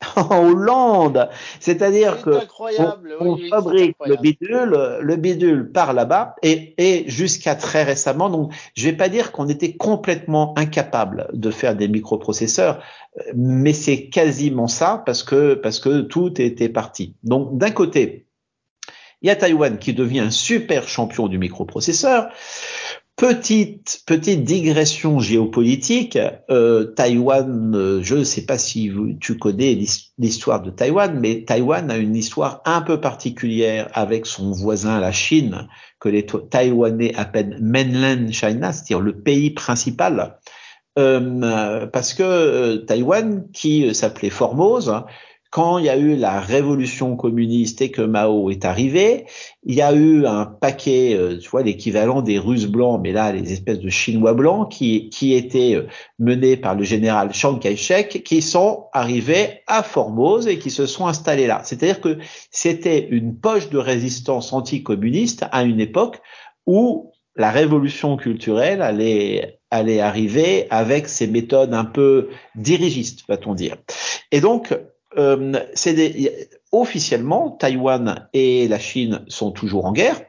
en 0.16 0.46
Hollande. 0.46 1.28
C'est-à-dire 1.60 2.22
que 2.22 2.30
on, 3.20 3.36
fabrique 3.50 3.96
le 4.04 4.16
bidule, 4.16 4.98
le 5.00 5.16
bidule 5.16 5.72
par 5.72 5.92
là-bas 5.92 6.36
et, 6.42 6.74
et 6.78 7.08
jusqu'à 7.08 7.54
très 7.54 7.82
récemment. 7.82 8.30
Donc, 8.30 8.52
je 8.74 8.88
vais 8.88 8.96
pas 8.96 9.08
dire 9.08 9.32
qu'on 9.32 9.48
était 9.48 9.76
complètement 9.76 10.56
incapable 10.56 11.28
de 11.32 11.50
faire 11.50 11.74
des 11.74 11.88
microprocesseurs, 11.88 12.82
mais 13.34 13.72
c'est 13.72 14.08
quasiment 14.08 14.68
ça 14.68 15.02
parce 15.04 15.22
que 15.22 15.54
parce 15.54 15.80
que 15.80 16.02
tout 16.02 16.40
était 16.40 16.68
parti. 16.68 17.16
Donc, 17.24 17.58
d'un 17.58 17.70
côté, 17.70 18.26
il 19.22 19.28
y 19.28 19.30
a 19.30 19.36
Taïwan 19.36 19.78
qui 19.78 19.94
devient 19.94 20.20
un 20.20 20.30
super 20.30 20.86
champion 20.86 21.26
du 21.26 21.38
microprocesseur. 21.38 22.28
Petite 23.18 24.02
petite 24.06 24.44
digression 24.44 25.18
géopolitique. 25.18 26.16
Euh, 26.50 26.84
Taïwan, 26.84 27.74
euh, 27.74 28.00
je 28.00 28.14
ne 28.14 28.22
sais 28.22 28.46
pas 28.46 28.58
si 28.58 28.92
tu 29.20 29.36
connais 29.36 29.76
l'histoire 30.18 30.62
de 30.62 30.70
Taïwan, 30.70 31.18
mais 31.18 31.42
Taïwan 31.44 31.90
a 31.90 31.96
une 31.96 32.14
histoire 32.14 32.62
un 32.64 32.80
peu 32.80 33.00
particulière 33.00 33.88
avec 33.92 34.24
son 34.24 34.52
voisin, 34.52 35.00
la 35.00 35.10
Chine, 35.10 35.66
que 35.98 36.08
les 36.08 36.26
Taïwanais 36.26 37.12
appellent 37.16 37.58
mainland 37.60 38.30
China, 38.30 38.72
c'est-à-dire 38.72 39.00
le 39.00 39.20
pays 39.20 39.50
principal. 39.50 40.38
Euh, 40.96 41.86
parce 41.88 42.14
que 42.14 42.22
euh, 42.22 42.76
Taïwan, 42.76 43.50
qui 43.52 43.96
s'appelait 43.96 44.30
Formose, 44.30 44.94
quand 45.50 45.78
il 45.78 45.86
y 45.86 45.88
a 45.88 45.96
eu 45.96 46.14
la 46.14 46.40
révolution 46.40 47.16
communiste 47.16 47.80
et 47.80 47.90
que 47.90 48.02
Mao 48.02 48.50
est 48.50 48.64
arrivé, 48.64 49.24
il 49.64 49.74
y 49.74 49.80
a 49.80 49.94
eu 49.94 50.26
un 50.26 50.44
paquet, 50.44 51.14
euh, 51.14 51.38
tu 51.38 51.48
vois, 51.48 51.62
l'équivalent 51.62 52.20
des 52.20 52.38
Russes 52.38 52.66
blancs, 52.66 53.00
mais 53.02 53.12
là, 53.12 53.32
les 53.32 53.52
espèces 53.52 53.80
de 53.80 53.88
Chinois 53.88 54.34
blancs 54.34 54.70
qui, 54.70 55.08
qui 55.08 55.34
étaient 55.34 55.76
euh, 55.76 55.86
menés 56.18 56.56
par 56.56 56.74
le 56.74 56.84
général 56.84 57.32
Chiang 57.32 57.58
Kai-shek, 57.58 58.22
qui 58.24 58.42
sont 58.42 58.86
arrivés 58.92 59.60
à 59.66 59.82
Formose 59.82 60.46
et 60.48 60.58
qui 60.58 60.70
se 60.70 60.86
sont 60.86 61.06
installés 61.06 61.46
là. 61.46 61.62
C'est-à-dire 61.64 62.00
que 62.00 62.18
c'était 62.50 63.08
une 63.10 63.36
poche 63.36 63.70
de 63.70 63.78
résistance 63.78 64.52
anticommuniste 64.52 65.46
à 65.50 65.62
une 65.64 65.80
époque 65.80 66.20
où 66.66 67.12
la 67.36 67.50
révolution 67.50 68.16
culturelle 68.16 68.82
allait, 68.82 69.60
allait 69.70 70.00
arriver 70.00 70.66
avec 70.70 71.08
ses 71.08 71.26
méthodes 71.26 71.72
un 71.72 71.84
peu 71.84 72.28
dirigistes, 72.56 73.24
va-t-on 73.28 73.54
dire. 73.54 73.76
Et 74.32 74.40
donc, 74.40 74.76
euh, 75.18 75.52
officiellement, 76.72 77.50
Taïwan 77.50 78.28
et 78.32 78.68
la 78.68 78.78
Chine 78.78 79.24
sont 79.28 79.50
toujours 79.50 79.86
en 79.86 79.92
guerre. 79.92 80.20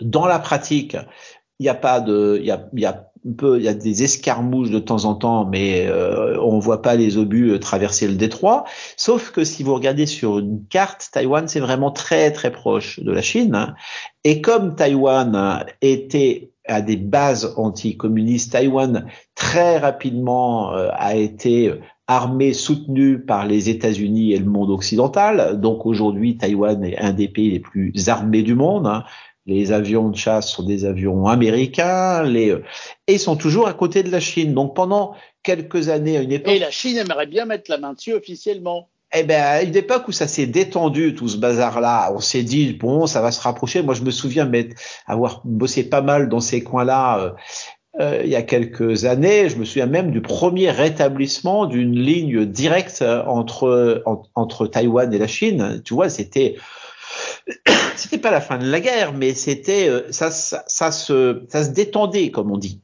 Dans 0.00 0.26
la 0.26 0.38
pratique, 0.38 0.96
il 1.58 1.64
n'y 1.64 1.68
a 1.68 1.74
pas 1.74 2.00
de, 2.00 2.38
il 2.40 2.46
y 2.46 3.68
a 3.68 3.74
des 3.74 4.02
escarmouches 4.02 4.70
de 4.70 4.78
temps 4.78 5.04
en 5.04 5.14
temps, 5.14 5.46
mais 5.46 5.86
euh, 5.86 6.38
on 6.40 6.58
voit 6.58 6.82
pas 6.82 6.94
les 6.94 7.16
obus 7.16 7.50
euh, 7.50 7.58
traverser 7.58 8.06
le 8.06 8.14
détroit. 8.14 8.64
Sauf 8.96 9.30
que 9.30 9.44
si 9.44 9.62
vous 9.62 9.74
regardez 9.74 10.06
sur 10.06 10.38
une 10.38 10.64
carte, 10.68 11.08
Taïwan 11.12 11.48
c'est 11.48 11.60
vraiment 11.60 11.90
très 11.90 12.30
très 12.30 12.52
proche 12.52 13.00
de 13.00 13.10
la 13.10 13.22
Chine. 13.22 13.74
Et 14.24 14.40
comme 14.40 14.76
Taïwan 14.76 15.64
était 15.80 16.52
à 16.66 16.82
des 16.82 16.96
bases 16.96 17.54
anticommunistes, 17.56 18.52
Taïwan 18.52 19.06
très 19.34 19.78
rapidement 19.78 20.74
euh, 20.74 20.90
a 20.92 21.16
été 21.16 21.72
armée 22.08 22.52
soutenue 22.52 23.18
par 23.20 23.46
les 23.46 23.68
États-Unis 23.68 24.32
et 24.32 24.38
le 24.38 24.44
monde 24.44 24.70
occidental. 24.70 25.60
Donc 25.60 25.86
aujourd'hui, 25.86 26.36
Taïwan 26.36 26.84
est 26.84 26.98
un 26.98 27.12
des 27.12 27.28
pays 27.28 27.50
les 27.50 27.60
plus 27.60 28.08
armés 28.08 28.42
du 28.42 28.54
monde. 28.54 28.86
Hein. 28.86 29.04
Les 29.46 29.72
avions 29.72 30.08
de 30.08 30.16
chasse 30.16 30.50
sont 30.50 30.64
des 30.64 30.84
avions 30.84 31.26
américains, 31.26 32.22
les 32.24 32.56
et 33.06 33.14
ils 33.14 33.20
sont 33.20 33.36
toujours 33.36 33.68
à 33.68 33.74
côté 33.74 34.02
de 34.02 34.10
la 34.10 34.20
Chine. 34.20 34.54
Donc 34.54 34.74
pendant 34.74 35.14
quelques 35.42 35.88
années, 35.88 36.16
à 36.16 36.22
une 36.22 36.32
époque. 36.32 36.52
Et 36.52 36.58
la 36.58 36.72
Chine 36.72 36.96
aimerait 36.96 37.26
bien 37.26 37.44
mettre 37.44 37.70
la 37.70 37.78
main 37.78 37.92
dessus 37.92 38.12
officiellement. 38.12 38.88
Eh 39.14 39.22
ben, 39.22 39.40
à 39.40 39.62
une 39.62 39.76
époque 39.76 40.08
où 40.08 40.12
ça 40.12 40.26
s'est 40.26 40.46
détendu, 40.46 41.14
tout 41.14 41.28
ce 41.28 41.36
bazar-là, 41.36 42.12
on 42.12 42.18
s'est 42.18 42.42
dit, 42.42 42.72
bon, 42.72 43.06
ça 43.06 43.22
va 43.22 43.30
se 43.30 43.40
rapprocher. 43.40 43.82
Moi, 43.82 43.94
je 43.94 44.02
me 44.02 44.10
souviens 44.10 44.50
avoir 45.06 45.42
bossé 45.44 45.88
pas 45.88 46.02
mal 46.02 46.28
dans 46.28 46.40
ces 46.40 46.62
coins-là. 46.62 47.36
Euh, 47.98 48.02
euh, 48.02 48.22
il 48.24 48.30
y 48.30 48.36
a 48.36 48.42
quelques 48.42 49.04
années. 49.04 49.48
Je 49.48 49.56
me 49.56 49.64
souviens 49.64 49.86
même 49.86 50.10
du 50.10 50.20
premier 50.20 50.70
rétablissement 50.70 51.66
d'une 51.66 51.98
ligne 51.98 52.44
directe 52.44 53.02
entre 53.26 54.02
entre 54.34 54.66
Taïwan 54.66 55.12
et 55.12 55.18
la 55.18 55.26
Chine. 55.26 55.80
Tu 55.84 55.94
vois, 55.94 56.08
c'était 56.08 56.56
c'était 57.96 58.18
pas 58.18 58.30
la 58.30 58.40
fin 58.40 58.58
de 58.58 58.68
la 58.68 58.80
guerre, 58.80 59.12
mais 59.12 59.34
c'était 59.34 59.90
ça, 60.10 60.30
ça, 60.30 60.64
ça 60.66 60.90
se 60.92 61.44
ça 61.48 61.64
se 61.64 61.70
détendait, 61.70 62.30
comme 62.30 62.50
on 62.50 62.58
dit 62.58 62.80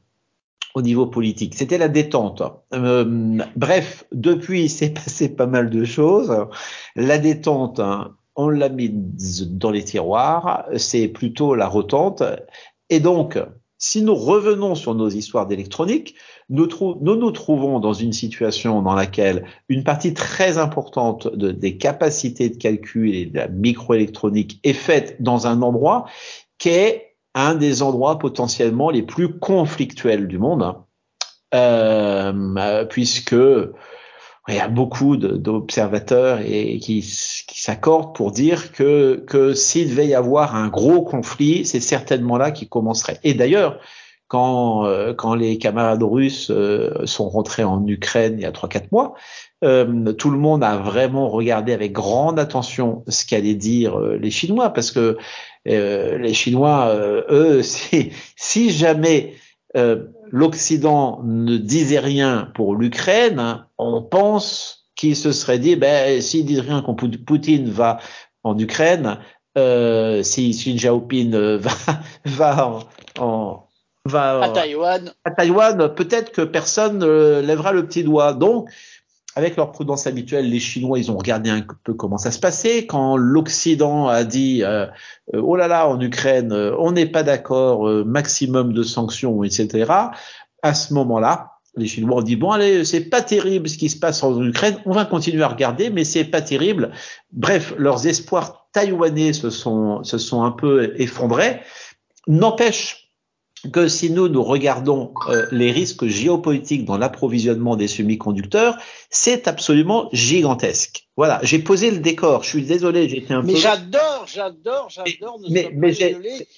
au 0.73 0.81
niveau 0.81 1.05
politique. 1.05 1.55
C'était 1.55 1.77
la 1.77 1.87
détente. 1.87 2.41
Euh, 2.73 3.39
bref, 3.55 4.05
depuis, 4.11 4.69
c'est 4.69 4.89
passé 4.89 5.29
pas 5.29 5.47
mal 5.47 5.69
de 5.69 5.85
choses. 5.85 6.47
La 6.95 7.17
détente, 7.17 7.79
on 8.35 8.49
l'a 8.49 8.69
mise 8.69 9.47
dans 9.51 9.71
les 9.71 9.83
tiroirs, 9.83 10.65
c'est 10.77 11.07
plutôt 11.07 11.55
la 11.55 11.67
retente. 11.67 12.23
Et 12.89 12.99
donc, 12.99 13.39
si 13.85 14.01
nous 14.01 14.15
revenons 14.15 14.75
sur 14.75 14.95
nos 14.95 15.09
histoires 15.09 15.45
d'électronique, 15.45 16.15
nous, 16.47 16.69
nous, 17.01 17.31
trouvons 17.31 17.81
dans 17.81 17.91
une 17.91 18.13
situation 18.13 18.81
dans 18.81 18.95
laquelle 18.95 19.43
une 19.67 19.83
partie 19.83 20.13
très 20.13 20.57
importante 20.57 21.27
de, 21.35 21.51
des 21.51 21.75
capacités 21.77 22.49
de 22.49 22.55
calcul 22.55 23.13
et 23.13 23.25
de 23.25 23.35
la 23.35 23.49
microélectronique 23.49 24.61
est 24.63 24.71
faite 24.71 25.21
dans 25.21 25.47
un 25.47 25.61
endroit 25.61 26.05
qui 26.59 26.69
est 26.69 27.17
un 27.35 27.55
des 27.55 27.81
endroits 27.81 28.19
potentiellement 28.19 28.89
les 28.89 29.03
plus 29.03 29.37
conflictuels 29.37 30.29
du 30.29 30.37
monde, 30.37 30.75
euh, 31.53 32.85
puisque 32.85 33.35
il 34.49 34.55
y 34.55 34.59
a 34.59 34.67
beaucoup 34.67 35.15
d'observateurs 35.15 36.39
et 36.45 36.79
qui, 36.79 37.01
s'accordent 37.01 38.13
pour 38.13 38.31
dire 38.31 38.73
que, 38.73 39.23
que 39.25 39.53
s'il 39.53 39.91
devait 39.91 40.07
y 40.07 40.15
avoir 40.15 40.55
un 40.55 40.67
gros 40.67 41.01
conflit, 41.01 41.65
c'est 41.65 41.79
certainement 41.79 42.37
là 42.37 42.51
qu'il 42.51 42.67
commencerait. 42.67 43.19
Et 43.23 43.33
d'ailleurs, 43.33 43.79
quand, 44.27 44.85
euh, 44.85 45.13
quand 45.13 45.35
les 45.35 45.57
camarades 45.57 46.03
russes 46.03 46.49
euh, 46.49 47.05
sont 47.05 47.29
rentrés 47.29 47.63
en 47.63 47.85
Ukraine 47.87 48.33
il 48.37 48.41
y 48.41 48.45
a 48.45 48.51
3-4 48.51 48.87
mois, 48.91 49.13
euh, 49.63 50.11
tout 50.11 50.29
le 50.29 50.37
monde 50.37 50.63
a 50.63 50.75
vraiment 50.77 51.29
regardé 51.29 51.71
avec 51.71 51.93
grande 51.93 52.37
attention 52.37 53.03
ce 53.07 53.25
qu'allaient 53.25 53.53
dire 53.53 53.97
les 53.97 54.31
Chinois, 54.31 54.71
parce 54.71 54.91
que 54.91 55.17
les 55.65 56.33
Chinois, 56.33 56.93
eux, 57.29 57.61
si 58.35 58.71
jamais 58.71 59.35
euh, 59.75 60.07
l'Occident 60.31 61.21
ne 61.23 61.57
disait 61.57 61.99
rien 61.99 62.51
pour 62.53 62.75
l'Ukraine, 62.75 63.65
on 63.77 64.01
pense 64.01 64.89
qu'il 64.95 65.15
se 65.15 65.31
serait 65.31 65.59
dit, 65.59 65.75
ben, 65.75 66.21
s'ils 66.21 66.45
disent 66.45 66.59
rien 66.59 66.81
quand 66.81 66.95
Poutine 66.95 67.69
va 67.69 67.99
en 68.43 68.57
Ukraine, 68.57 69.17
euh, 69.57 70.23
si 70.23 70.51
Xi 70.51 70.77
Jinping 70.77 71.31
va, 71.57 71.71
va 72.25 72.79
en, 73.19 73.67
va 74.05 74.43
à 74.43 74.49
Taïwan, 74.49 75.13
à 75.23 75.31
Taïwan, 75.31 75.93
peut-être 75.95 76.31
que 76.31 76.41
personne 76.41 76.99
ne 76.99 77.41
lèvera 77.41 77.71
le 77.71 77.85
petit 77.85 78.03
doigt. 78.03 78.33
Donc, 78.33 78.69
avec 79.35 79.55
leur 79.55 79.71
prudence 79.71 80.05
habituelle, 80.05 80.49
les 80.49 80.59
Chinois, 80.59 80.99
ils 80.99 81.11
ont 81.11 81.17
regardé 81.17 81.49
un 81.49 81.65
peu 81.83 81.93
comment 81.93 82.17
ça 82.17 82.31
se 82.31 82.39
passait. 82.39 82.85
Quand 82.85 83.17
l'Occident 83.17 84.07
a 84.07 84.23
dit 84.23 84.63
euh, 84.63 84.85
euh, 85.33 85.41
oh 85.41 85.55
là 85.55 85.67
là, 85.67 85.87
en 85.87 85.99
Ukraine, 85.99 86.51
euh, 86.51 86.75
on 86.77 86.91
n'est 86.91 87.07
pas 87.07 87.23
d'accord, 87.23 87.87
maximum 88.05 88.73
de 88.73 88.83
sanctions, 88.83 89.43
etc. 89.43 89.91
À 90.61 90.73
ce 90.73 90.93
moment-là, 90.93 91.53
les 91.75 91.87
Chinois 91.87 92.17
ont 92.17 92.21
dit 92.21 92.35
bon 92.35 92.51
allez, 92.51 92.85
c'est 92.85 93.09
pas 93.09 93.21
terrible 93.21 93.67
ce 93.67 93.77
qui 93.77 93.89
se 93.89 93.97
passe 93.97 94.21
en 94.21 94.39
Ukraine, 94.43 94.77
on 94.85 94.91
va 94.91 95.05
continuer 95.05 95.41
à 95.41 95.47
regarder, 95.47 95.89
mais 95.89 96.03
c'est 96.03 96.25
pas 96.25 96.41
terrible. 96.41 96.91
Bref, 97.31 97.73
leurs 97.77 98.05
espoirs 98.05 98.67
taïwanais 98.71 99.33
se 99.33 99.49
sont 99.49 100.03
se 100.03 100.19
sont 100.19 100.43
un 100.43 100.51
peu 100.51 100.93
effondrés. 100.97 101.61
N'empêche 102.27 103.02
que 103.71 103.87
si 103.87 104.11
nous, 104.11 104.27
nous 104.27 104.43
regardons 104.43 105.13
euh, 105.29 105.45
les 105.51 105.71
risques 105.71 106.05
géopolitiques 106.05 106.85
dans 106.85 106.97
l'approvisionnement 106.97 107.75
des 107.75 107.87
semi-conducteurs, 107.87 108.77
c'est 109.09 109.47
absolument 109.47 110.09
gigantesque. 110.11 111.07
Voilà, 111.15 111.39
j'ai 111.43 111.59
posé 111.59 111.91
le 111.91 111.99
décor. 111.99 112.43
Je 112.43 112.49
suis 112.49 112.65
désolé, 112.65 113.07
j'étais 113.07 113.33
un 113.33 113.41
mais 113.41 113.47
peu. 113.47 113.53
Mais 113.53 113.59
j'adore, 113.59 114.25
j'adore, 114.27 114.89
j'adore. 114.89 115.39
Mais, 115.49 115.69
mais 115.73 115.93
c'est 115.93 116.13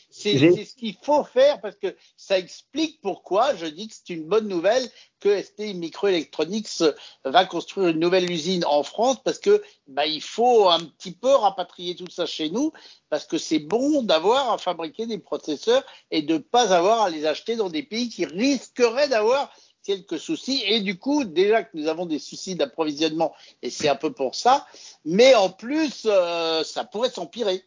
ce 0.10 0.76
qu'il 0.76 0.96
faut 1.02 1.24
faire 1.24 1.60
parce 1.62 1.76
que 1.76 1.96
ça 2.18 2.40
explique 2.40 3.00
pourquoi 3.02 3.54
je 3.56 3.66
dis 3.66 3.88
que 3.88 3.94
c'est 3.96 4.14
une 4.14 4.26
bonne 4.26 4.48
nouvelle 4.48 4.84
que 5.26 5.42
ST 5.42 5.74
Microelectronics 5.74 6.84
va 7.24 7.46
construire 7.46 7.88
une 7.88 8.00
nouvelle 8.00 8.30
usine 8.30 8.64
en 8.66 8.84
France 8.84 9.18
parce 9.24 9.40
que 9.40 9.64
bah, 9.88 10.06
il 10.06 10.22
faut 10.22 10.70
un 10.70 10.82
petit 10.82 11.14
peu 11.14 11.34
rapatrier 11.34 11.96
tout 11.96 12.12
ça 12.12 12.28
chez 12.28 12.52
nous 12.52 12.72
parce 13.10 13.26
que 13.26 13.40
c'est 13.40 13.58
bon 13.58 14.04
d'avoir 14.04 14.52
à 14.52 14.60
fabriquer 14.60 15.08
des 15.08 15.18
processeurs 15.18 15.84
et 16.12 16.22
de 16.22 16.38
pas 16.38 16.72
avoir 16.74 17.02
à 17.02 17.10
les 17.10 17.26
acheter 17.26 17.56
dans 17.56 17.72
des 17.72 17.82
pays 17.82 18.10
qui 18.10 18.26
risqueraient 18.26 19.10
d'avoir 19.10 19.52
quelques 19.84 20.20
soucis. 20.20 20.62
Et 20.68 20.82
du 20.82 21.00
coup, 21.00 21.24
déjà 21.24 21.64
que 21.64 21.76
nous 21.76 21.88
avons 21.88 22.06
des 22.06 22.20
soucis 22.20 22.54
d'approvisionnement, 22.54 23.34
et 23.64 23.72
c'est 23.72 23.90
un 23.90 23.96
peu 23.96 24.14
pour 24.14 24.36
ça, 24.36 24.68
mais 25.06 25.34
en 25.34 25.50
plus, 25.50 26.04
euh, 26.06 26.64
ça 26.64 26.84
pourrait 26.84 27.10
s'empirer. 27.10 27.64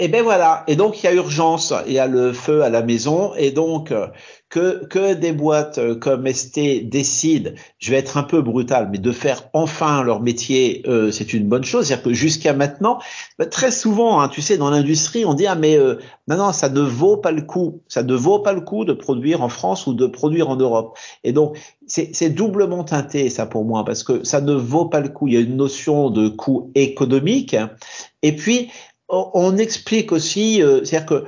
Et 0.00 0.08
ben 0.08 0.22
voilà. 0.22 0.64
Et 0.68 0.76
donc 0.76 1.02
il 1.02 1.06
y 1.06 1.08
a 1.08 1.14
urgence. 1.14 1.74
Il 1.86 1.92
y 1.92 1.98
a 1.98 2.06
le 2.06 2.32
feu 2.32 2.62
à 2.62 2.70
la 2.70 2.82
maison. 2.82 3.34
Et 3.36 3.50
donc 3.50 3.92
que 4.48 4.86
que 4.86 5.12
des 5.14 5.32
boîtes 5.32 5.78
euh, 5.78 5.94
comme 5.94 6.26
ST 6.32 6.88
décident, 6.88 7.50
je 7.78 7.90
vais 7.90 7.98
être 7.98 8.16
un 8.16 8.22
peu 8.22 8.40
brutal, 8.40 8.88
mais 8.90 8.98
de 8.98 9.12
faire 9.12 9.44
enfin 9.52 10.02
leur 10.02 10.22
métier, 10.22 10.82
euh, 10.86 11.10
c'est 11.10 11.34
une 11.34 11.48
bonne 11.48 11.64
chose. 11.64 11.86
C'est-à-dire 11.86 12.04
que 12.04 12.12
jusqu'à 12.14 12.54
maintenant, 12.54 12.98
bah, 13.38 13.46
très 13.46 13.70
souvent, 13.70 14.20
hein, 14.20 14.28
tu 14.28 14.40
sais, 14.40 14.56
dans 14.56 14.70
l'industrie, 14.70 15.24
on 15.26 15.34
dit 15.34 15.46
ah 15.46 15.54
mais 15.54 15.76
euh, 15.76 15.96
non 16.28 16.36
non, 16.36 16.52
ça 16.52 16.70
ne 16.70 16.80
vaut 16.80 17.18
pas 17.18 17.30
le 17.30 17.42
coup. 17.42 17.82
Ça 17.88 18.02
ne 18.02 18.14
vaut 18.14 18.38
pas 18.38 18.52
le 18.52 18.62
coup 18.62 18.84
de 18.84 18.94
produire 18.94 19.42
en 19.42 19.48
France 19.50 19.86
ou 19.86 19.92
de 19.92 20.06
produire 20.06 20.48
en 20.48 20.56
Europe. 20.56 20.96
Et 21.24 21.32
donc 21.32 21.58
c'est 21.86 22.28
doublement 22.28 22.84
teinté 22.84 23.30
ça 23.30 23.46
pour 23.46 23.64
moi 23.64 23.82
parce 23.82 24.04
que 24.04 24.22
ça 24.22 24.42
ne 24.42 24.52
vaut 24.52 24.86
pas 24.86 25.00
le 25.00 25.08
coup. 25.08 25.26
Il 25.26 25.34
y 25.34 25.36
a 25.38 25.40
une 25.40 25.56
notion 25.56 26.10
de 26.10 26.28
coût 26.28 26.70
économique. 26.74 27.56
Et 28.22 28.36
puis 28.36 28.70
on 29.08 29.56
explique 29.56 30.12
aussi, 30.12 30.62
euh, 30.62 30.84
c'est-à-dire 30.84 31.06
que 31.06 31.24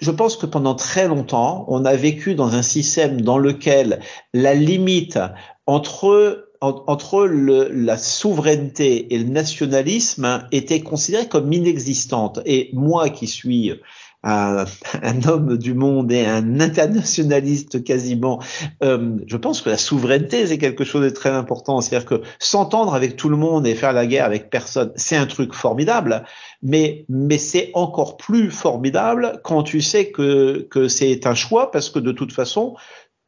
je 0.00 0.10
pense 0.10 0.36
que 0.36 0.46
pendant 0.46 0.74
très 0.74 1.06
longtemps, 1.06 1.64
on 1.68 1.84
a 1.84 1.94
vécu 1.94 2.34
dans 2.34 2.54
un 2.54 2.62
système 2.62 3.20
dans 3.20 3.38
lequel 3.38 4.00
la 4.34 4.54
limite 4.54 5.18
entre 5.66 6.48
entre 6.64 7.26
la 7.26 7.98
souveraineté 7.98 9.12
et 9.12 9.18
le 9.18 9.24
nationalisme 9.24 10.46
était 10.52 10.80
considérée 10.80 11.26
comme 11.26 11.52
inexistante. 11.52 12.38
Et 12.46 12.70
moi 12.72 13.10
qui 13.10 13.26
suis 13.26 13.72
un, 14.22 14.64
homme 15.26 15.58
du 15.58 15.74
monde 15.74 16.12
et 16.12 16.24
un 16.24 16.60
internationaliste 16.60 17.82
quasiment, 17.84 18.40
euh, 18.82 19.16
je 19.26 19.36
pense 19.36 19.60
que 19.62 19.70
la 19.70 19.76
souveraineté 19.76 20.46
c'est 20.46 20.58
quelque 20.58 20.84
chose 20.84 21.02
de 21.02 21.10
très 21.10 21.30
important. 21.30 21.80
C'est-à-dire 21.80 22.06
que 22.06 22.22
s'entendre 22.38 22.94
avec 22.94 23.16
tout 23.16 23.28
le 23.28 23.36
monde 23.36 23.66
et 23.66 23.74
faire 23.74 23.92
la 23.92 24.06
guerre 24.06 24.24
avec 24.24 24.50
personne, 24.50 24.92
c'est 24.96 25.16
un 25.16 25.26
truc 25.26 25.54
formidable, 25.54 26.24
mais 26.62 27.04
mais 27.08 27.38
c'est 27.38 27.70
encore 27.74 28.16
plus 28.16 28.50
formidable 28.50 29.40
quand 29.42 29.62
tu 29.62 29.80
sais 29.80 30.10
que 30.10 30.66
que 30.70 30.88
c'est 30.88 31.26
un 31.26 31.34
choix 31.34 31.70
parce 31.70 31.90
que 31.90 31.98
de 31.98 32.12
toute 32.12 32.32
façon 32.32 32.76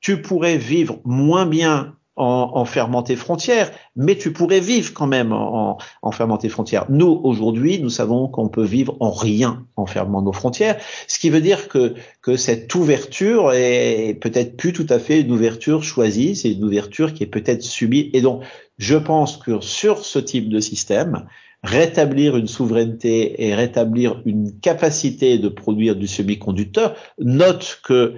tu 0.00 0.20
pourrais 0.20 0.58
vivre 0.58 1.00
moins 1.04 1.46
bien 1.46 1.96
en, 2.16 2.50
en, 2.54 2.64
fermant 2.64 3.02
tes 3.02 3.16
frontières, 3.16 3.70
mais 3.96 4.16
tu 4.16 4.32
pourrais 4.32 4.60
vivre 4.60 4.92
quand 4.92 5.06
même 5.06 5.32
en, 5.32 5.78
en 6.02 6.10
fermant 6.12 6.38
tes 6.38 6.48
frontières. 6.48 6.86
Nous, 6.88 7.20
aujourd'hui, 7.24 7.80
nous 7.80 7.90
savons 7.90 8.28
qu'on 8.28 8.48
peut 8.48 8.64
vivre 8.64 8.96
en 9.00 9.10
rien 9.10 9.66
en 9.76 9.86
fermant 9.86 10.22
nos 10.22 10.32
frontières, 10.32 10.76
ce 11.08 11.18
qui 11.18 11.30
veut 11.30 11.40
dire 11.40 11.68
que, 11.68 11.94
que 12.22 12.36
cette 12.36 12.72
ouverture 12.74 13.52
est 13.52 14.16
peut-être 14.20 14.56
plus 14.56 14.72
tout 14.72 14.86
à 14.88 14.98
fait 14.98 15.20
une 15.20 15.32
ouverture 15.32 15.82
choisie, 15.82 16.36
c'est 16.36 16.52
une 16.52 16.64
ouverture 16.64 17.14
qui 17.14 17.24
est 17.24 17.28
peut-être 17.28 17.62
subie. 17.62 18.10
Et 18.12 18.20
donc, 18.20 18.42
je 18.78 18.96
pense 18.96 19.36
que 19.36 19.60
sur 19.60 20.04
ce 20.04 20.18
type 20.18 20.48
de 20.48 20.60
système, 20.60 21.26
rétablir 21.64 22.36
une 22.36 22.46
souveraineté 22.46 23.46
et 23.46 23.54
rétablir 23.54 24.20
une 24.26 24.58
capacité 24.60 25.38
de 25.38 25.48
produire 25.48 25.96
du 25.96 26.06
semi-conducteur, 26.06 26.94
note 27.18 27.80
que 27.82 28.14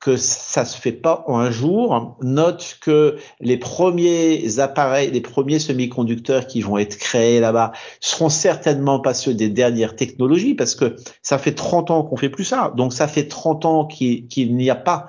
que 0.00 0.16
ça 0.16 0.64
se 0.64 0.76
fait 0.78 0.92
pas 0.92 1.24
en 1.26 1.38
un 1.38 1.50
jour. 1.50 2.16
Note 2.22 2.78
que 2.80 3.18
les 3.38 3.58
premiers 3.58 4.58
appareils, 4.58 5.10
les 5.10 5.20
premiers 5.20 5.58
semi-conducteurs 5.58 6.46
qui 6.46 6.62
vont 6.62 6.78
être 6.78 6.96
créés 6.96 7.38
là-bas 7.38 7.72
seront 8.00 8.30
certainement 8.30 9.00
pas 9.00 9.12
ceux 9.12 9.34
des 9.34 9.50
dernières 9.50 9.96
technologies 9.96 10.54
parce 10.54 10.74
que 10.74 10.96
ça 11.22 11.36
fait 11.36 11.54
30 11.54 11.90
ans 11.90 12.02
qu'on 12.02 12.16
fait 12.16 12.30
plus 12.30 12.44
ça. 12.44 12.72
Donc 12.76 12.94
ça 12.94 13.08
fait 13.08 13.28
30 13.28 13.66
ans 13.66 13.86
qu'il 13.86 14.56
n'y 14.56 14.70
a 14.70 14.76
pas 14.76 15.08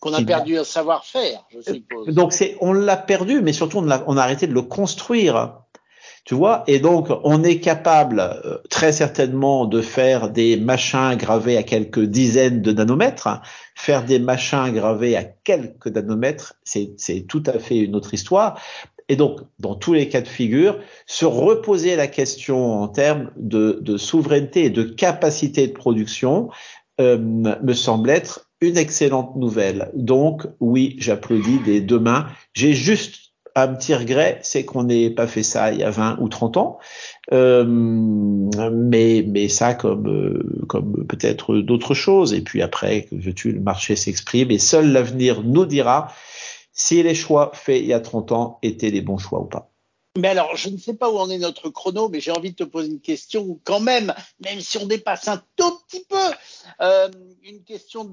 qu'on 0.00 0.12
a 0.12 0.22
perdu 0.22 0.58
un 0.58 0.64
savoir-faire, 0.64 1.46
je 1.50 1.60
suppose. 1.60 2.08
Donc 2.08 2.32
c'est 2.32 2.56
on 2.60 2.72
l'a 2.72 2.96
perdu, 2.96 3.40
mais 3.42 3.52
surtout 3.52 3.78
on 3.78 3.90
a, 3.90 4.02
on 4.06 4.16
a 4.16 4.22
arrêté 4.22 4.46
de 4.46 4.52
le 4.52 4.62
construire. 4.62 5.60
Tu 6.28 6.34
vois 6.34 6.62
Et 6.66 6.78
donc, 6.78 7.08
on 7.24 7.42
est 7.42 7.58
capable 7.58 8.20
euh, 8.20 8.58
très 8.68 8.92
certainement 8.92 9.64
de 9.64 9.80
faire 9.80 10.28
des 10.28 10.58
machins 10.58 11.16
gravés 11.16 11.56
à 11.56 11.62
quelques 11.62 12.04
dizaines 12.04 12.60
de 12.60 12.70
nanomètres. 12.70 13.40
Faire 13.74 14.04
des 14.04 14.18
machins 14.18 14.70
gravés 14.70 15.16
à 15.16 15.24
quelques 15.24 15.86
nanomètres, 15.86 16.52
c'est 16.64 17.24
tout 17.26 17.42
à 17.46 17.58
fait 17.58 17.78
une 17.78 17.94
autre 17.94 18.12
histoire. 18.12 18.60
Et 19.08 19.16
donc, 19.16 19.40
dans 19.58 19.74
tous 19.74 19.94
les 19.94 20.10
cas 20.10 20.20
de 20.20 20.28
figure, 20.28 20.78
se 21.06 21.24
reposer 21.24 21.96
la 21.96 22.08
question 22.08 22.82
en 22.82 22.88
termes 22.88 23.30
de, 23.38 23.78
de 23.80 23.96
souveraineté 23.96 24.64
et 24.64 24.70
de 24.70 24.82
capacité 24.82 25.66
de 25.66 25.72
production 25.72 26.50
euh, 27.00 27.16
me 27.16 27.72
semble 27.72 28.10
être 28.10 28.50
une 28.60 28.76
excellente 28.76 29.34
nouvelle. 29.36 29.90
Donc 29.94 30.46
oui, 30.60 30.94
j'applaudis 30.98 31.60
des 31.60 31.80
deux 31.80 32.00
mains. 32.00 32.26
J'ai 32.52 32.74
juste 32.74 33.27
un 33.62 33.74
petit 33.74 33.94
regret, 33.94 34.40
c'est 34.42 34.64
qu'on 34.64 34.84
n'ait 34.84 35.10
pas 35.10 35.26
fait 35.26 35.42
ça 35.42 35.72
il 35.72 35.80
y 35.80 35.84
a 35.84 35.90
20 35.90 36.18
ou 36.20 36.28
30 36.28 36.56
ans. 36.56 36.78
Euh, 37.32 37.64
mais, 37.64 39.48
ça 39.48 39.74
comme, 39.74 40.08
euh, 40.08 40.64
comme 40.66 41.06
peut-être 41.06 41.56
d'autres 41.58 41.94
choses. 41.94 42.32
Et 42.32 42.40
puis 42.40 42.62
après, 42.62 43.02
que 43.02 43.14
veux-tu, 43.14 43.52
le 43.52 43.60
marché 43.60 43.96
s'exprime 43.96 44.50
et 44.50 44.58
seul 44.58 44.92
l'avenir 44.92 45.42
nous 45.42 45.66
dira 45.66 46.12
si 46.72 47.02
les 47.02 47.14
choix 47.14 47.50
faits 47.54 47.80
il 47.80 47.86
y 47.86 47.92
a 47.92 48.00
30 48.00 48.32
ans 48.32 48.58
étaient 48.62 48.90
les 48.90 49.02
bons 49.02 49.18
choix 49.18 49.40
ou 49.40 49.46
pas. 49.46 49.70
Mais 50.16 50.28
alors, 50.28 50.56
je 50.56 50.68
ne 50.68 50.78
sais 50.78 50.94
pas 50.94 51.10
où 51.10 51.18
en 51.18 51.30
est 51.30 51.38
notre 51.38 51.68
chrono, 51.68 52.08
mais 52.08 52.18
j'ai 52.18 52.32
envie 52.32 52.50
de 52.50 52.56
te 52.56 52.64
poser 52.64 52.88
une 52.88 53.00
question 53.00 53.60
quand 53.62 53.78
même, 53.78 54.12
même 54.44 54.60
si 54.60 54.76
on 54.78 54.86
dépasse 54.86 55.28
un 55.28 55.40
tout 55.54 55.78
petit 55.86 56.04
peu. 56.08 56.16
Euh, 56.80 57.08
une 57.44 57.62
question 57.62 58.10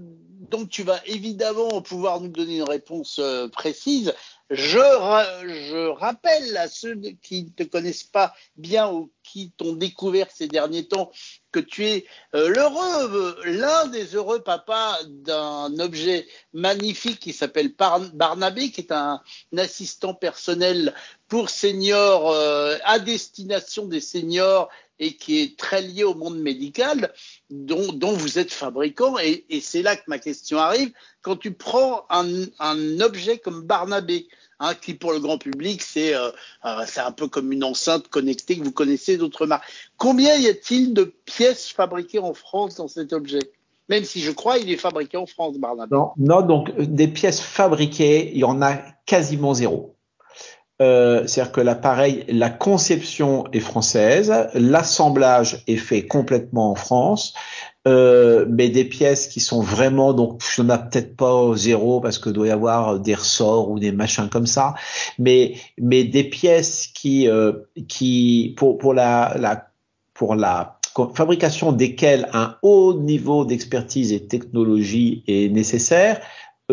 dont 0.51 0.65
tu 0.65 0.83
vas 0.83 0.99
évidemment 1.07 1.81
pouvoir 1.81 2.21
nous 2.21 2.27
donner 2.27 2.57
une 2.57 2.69
réponse 2.69 3.19
précise. 3.51 4.13
Je, 4.51 4.77
je, 4.77 5.89
rappelle 5.89 6.55
à 6.57 6.67
ceux 6.67 6.93
qui 7.23 7.45
ne 7.45 7.49
te 7.49 7.63
connaissent 7.63 8.03
pas 8.03 8.35
bien 8.57 8.91
ou 8.91 9.11
qui 9.23 9.51
t'ont 9.57 9.73
découvert 9.73 10.27
ces 10.29 10.47
derniers 10.47 10.87
temps 10.87 11.11
que 11.51 11.59
tu 11.59 11.87
es 11.87 12.05
euh, 12.35 12.49
l'heureux, 12.49 13.39
l'un 13.45 13.87
des 13.87 14.13
heureux 14.13 14.43
papas 14.43 14.99
d'un 15.07 15.79
objet 15.79 16.27
magnifique 16.53 17.19
qui 17.19 17.33
s'appelle 17.33 17.73
Barnabé, 18.13 18.69
qui 18.69 18.81
est 18.81 18.91
un, 18.91 19.19
assistant 19.57 20.13
personnel 20.13 20.93
pour 21.27 21.49
seniors 21.49 22.29
euh, 22.29 22.77
à 22.83 22.99
destination 22.99 23.87
des 23.87 24.01
seniors 24.01 24.69
et 24.99 25.15
qui 25.17 25.41
est 25.41 25.57
très 25.57 25.81
lié 25.81 26.03
au 26.03 26.15
monde 26.15 26.39
médical, 26.39 27.13
dont, 27.49 27.91
dont 27.93 28.13
vous 28.13 28.39
êtes 28.39 28.51
fabricant. 28.51 29.17
Et, 29.19 29.45
et 29.49 29.61
c'est 29.61 29.81
là 29.81 29.95
que 29.95 30.03
ma 30.07 30.19
question 30.19 30.57
arrive. 30.57 30.91
Quand 31.21 31.35
tu 31.35 31.51
prends 31.51 32.05
un, 32.09 32.25
un 32.59 32.99
objet 33.01 33.37
comme 33.37 33.61
Barnabé, 33.63 34.27
hein, 34.59 34.73
qui 34.73 34.93
pour 34.93 35.11
le 35.11 35.19
grand 35.19 35.37
public, 35.37 35.81
c'est 35.81 36.15
euh, 36.15 36.29
euh, 36.65 36.85
un 36.97 37.11
peu 37.11 37.27
comme 37.27 37.51
une 37.51 37.63
enceinte 37.63 38.07
connectée 38.07 38.57
que 38.57 38.63
vous 38.63 38.71
connaissez 38.71 39.17
d'autres 39.17 39.45
marques. 39.45 39.65
Combien 39.97 40.35
y 40.37 40.47
a-t-il 40.47 40.93
de 40.93 41.03
pièces 41.25 41.67
fabriquées 41.67 42.19
en 42.19 42.33
France 42.33 42.75
dans 42.75 42.87
cet 42.87 43.11
objet? 43.11 43.51
Même 43.89 44.03
si 44.03 44.21
je 44.21 44.31
crois 44.31 44.57
il 44.57 44.71
est 44.71 44.77
fabriqué 44.77 45.17
en 45.17 45.25
France, 45.27 45.57
Barnabé. 45.57 45.95
Non, 45.95 46.11
non, 46.17 46.41
donc 46.41 46.75
des 46.79 47.07
pièces 47.07 47.41
fabriquées, 47.41 48.31
il 48.31 48.39
y 48.39 48.43
en 48.43 48.61
a 48.61 48.77
quasiment 49.05 49.53
zéro. 49.53 49.94
Euh, 50.81 51.25
c'est-à-dire 51.25 51.53
que 51.53 51.61
l'appareil, 51.61 52.25
la 52.27 52.49
conception 52.49 53.45
est 53.53 53.61
française, 53.61 54.33
l'assemblage 54.53 55.63
est 55.67 55.77
fait 55.77 56.05
complètement 56.05 56.71
en 56.71 56.75
France, 56.75 57.33
euh, 57.87 58.45
mais 58.49 58.67
des 58.67 58.83
pièces 58.83 59.27
qui 59.27 59.39
sont 59.39 59.61
vraiment, 59.61 60.11
donc 60.11 60.41
je 60.53 60.61
n'en 60.61 60.75
ai 60.75 60.77
peut-être 60.79 61.15
pas 61.15 61.55
zéro 61.55 62.01
parce 62.01 62.19
que 62.19 62.29
doit 62.29 62.47
y 62.47 62.51
avoir 62.51 62.99
des 62.99 63.15
ressorts 63.15 63.69
ou 63.69 63.79
des 63.79 63.93
machins 63.93 64.27
comme 64.27 64.47
ça, 64.47 64.73
mais 65.17 65.55
mais 65.77 66.03
des 66.03 66.25
pièces 66.25 66.87
qui 66.87 67.29
euh, 67.29 67.53
qui 67.87 68.53
pour 68.57 68.77
pour 68.77 68.93
la, 68.93 69.35
la 69.39 69.67
pour 70.13 70.35
la 70.35 70.79
fabrication 71.13 71.71
desquelles 71.71 72.27
un 72.33 72.55
haut 72.63 72.95
niveau 72.99 73.45
d'expertise 73.45 74.11
et 74.13 74.27
technologie 74.27 75.23
est 75.27 75.49
nécessaire, 75.49 76.19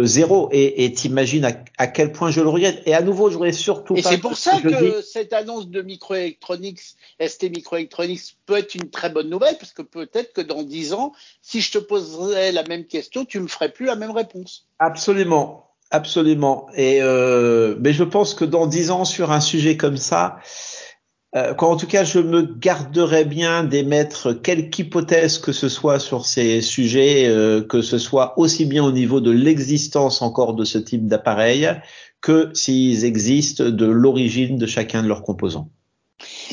zéro. 0.00 0.48
Et 0.52 0.92
t'imagines 0.92 1.44
à, 1.44 1.52
à, 1.78 1.86
quel 1.86 2.12
point 2.12 2.30
je 2.30 2.40
le 2.40 2.48
regrette. 2.48 2.82
Et 2.86 2.94
à 2.94 3.02
nouveau, 3.02 3.28
je 3.28 3.34
voudrais 3.34 3.52
surtout. 3.52 3.96
Et 3.96 4.02
c'est 4.02 4.18
pour 4.18 4.36
ça 4.36 4.60
que, 4.60 5.02
cette 5.02 5.32
annonce 5.32 5.68
de 5.68 5.82
Microelectronics, 5.82 6.80
ST 7.20 7.50
Microelectronics, 7.50 8.36
peut 8.46 8.56
être 8.56 8.74
une 8.74 8.90
très 8.90 9.10
bonne 9.10 9.28
nouvelle, 9.28 9.56
parce 9.58 9.72
que 9.72 9.82
peut-être 9.82 10.32
que 10.32 10.40
dans 10.40 10.62
dix 10.62 10.92
ans, 10.92 11.12
si 11.42 11.60
je 11.60 11.72
te 11.72 11.78
poserais 11.78 12.52
la 12.52 12.64
même 12.64 12.84
question, 12.84 13.24
tu 13.24 13.40
me 13.40 13.48
ferais 13.48 13.70
plus 13.70 13.86
la 13.86 13.96
même 13.96 14.12
réponse. 14.12 14.66
Absolument. 14.78 15.68
Absolument. 15.90 16.68
Et 16.74 17.02
euh, 17.02 17.76
mais 17.78 17.92
je 17.92 18.02
pense 18.02 18.34
que 18.34 18.46
dans 18.46 18.66
dix 18.66 18.90
ans, 18.90 19.04
sur 19.04 19.30
un 19.30 19.42
sujet 19.42 19.76
comme 19.76 19.98
ça, 19.98 20.38
euh, 21.34 21.54
en 21.56 21.76
tout 21.76 21.86
cas, 21.86 22.04
je 22.04 22.18
me 22.18 22.42
garderais 22.42 23.24
bien 23.24 23.64
d'émettre 23.64 24.32
quelque 24.34 24.80
hypothèse 24.80 25.38
que 25.38 25.52
ce 25.52 25.68
soit 25.68 25.98
sur 25.98 26.26
ces 26.26 26.60
sujets, 26.60 27.26
euh, 27.26 27.62
que 27.62 27.80
ce 27.80 27.96
soit 27.96 28.38
aussi 28.38 28.66
bien 28.66 28.84
au 28.84 28.92
niveau 28.92 29.20
de 29.20 29.30
l'existence 29.30 30.20
encore 30.20 30.54
de 30.54 30.64
ce 30.64 30.78
type 30.78 31.06
d'appareil 31.06 31.70
que 32.20 32.50
s'ils 32.54 33.04
existent 33.04 33.64
de 33.64 33.86
l'origine 33.86 34.58
de 34.58 34.66
chacun 34.66 35.02
de 35.02 35.08
leurs 35.08 35.22
composants. 35.22 35.70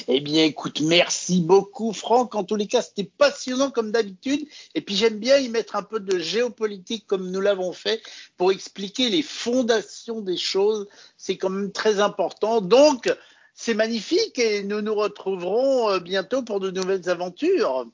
Eh 0.07 0.21
bien, 0.21 0.45
écoute, 0.45 0.81
merci 0.81 1.41
beaucoup, 1.41 1.93
Franck. 1.93 2.33
En 2.35 2.43
tous 2.43 2.55
les 2.55 2.65
cas, 2.65 2.81
c'était 2.81 3.09
passionnant 3.17 3.69
comme 3.69 3.91
d'habitude. 3.91 4.47
Et 4.75 4.81
puis, 4.81 4.95
j'aime 4.95 5.19
bien 5.19 5.37
y 5.37 5.49
mettre 5.49 5.75
un 5.75 5.83
peu 5.83 5.99
de 5.99 6.17
géopolitique 6.17 7.05
comme 7.05 7.29
nous 7.29 7.41
l'avons 7.41 7.73
fait 7.73 8.01
pour 8.37 8.51
expliquer 8.51 9.09
les 9.09 9.21
fondations 9.21 10.21
des 10.21 10.37
choses. 10.37 10.87
C'est 11.17 11.37
quand 11.37 11.49
même 11.49 11.71
très 11.71 11.99
important. 11.99 12.61
Donc, 12.61 13.13
c'est 13.61 13.73
magnifique 13.73 14.39
et 14.39 14.63
nous 14.63 14.79
nous 14.79 14.95
retrouverons 14.95 15.89
euh, 15.89 15.99
bientôt 15.99 16.43
pour 16.43 16.61
de 16.61 16.71
nouvelles 16.71 17.09
aventures. 17.09 17.85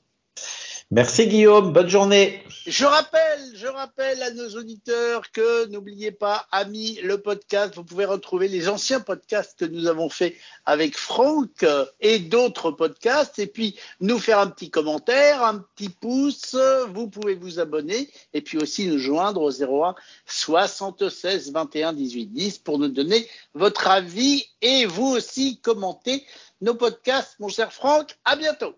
Merci 0.92 1.26
Guillaume, 1.26 1.72
bonne 1.72 1.88
journée. 1.88 2.40
Je 2.64 2.84
rappelle, 2.84 3.40
je 3.54 3.66
rappelle 3.66 4.22
à 4.22 4.30
nos 4.30 4.50
auditeurs 4.50 5.32
que 5.32 5.66
n'oubliez 5.66 6.12
pas, 6.12 6.46
amis, 6.52 7.00
le 7.02 7.20
podcast, 7.20 7.74
vous 7.74 7.82
pouvez 7.82 8.04
retrouver 8.04 8.46
les 8.46 8.68
anciens 8.68 9.00
podcasts 9.00 9.58
que 9.58 9.64
nous 9.64 9.88
avons 9.88 10.08
faits 10.08 10.36
avec 10.64 10.96
Franck 10.96 11.66
et 12.00 12.20
d'autres 12.20 12.70
podcasts, 12.70 13.40
et 13.40 13.48
puis 13.48 13.74
nous 14.00 14.20
faire 14.20 14.38
un 14.38 14.46
petit 14.46 14.70
commentaire, 14.70 15.42
un 15.42 15.58
petit 15.58 15.88
pouce, 15.88 16.56
vous 16.94 17.08
pouvez 17.08 17.34
vous 17.34 17.58
abonner, 17.58 18.08
et 18.32 18.40
puis 18.40 18.56
aussi 18.56 18.86
nous 18.86 18.98
joindre 18.98 19.42
au 19.42 19.50
01 19.50 19.96
76 20.26 21.52
21 21.52 21.94
18 21.94 22.26
10 22.26 22.58
pour 22.58 22.78
nous 22.78 22.88
donner 22.88 23.28
votre 23.54 23.88
avis 23.88 24.46
et 24.62 24.86
vous 24.86 25.08
aussi 25.08 25.58
commenter 25.58 26.24
nos 26.60 26.74
podcasts, 26.74 27.40
mon 27.40 27.48
cher 27.48 27.72
Franck. 27.72 28.16
À 28.24 28.36
bientôt. 28.36 28.74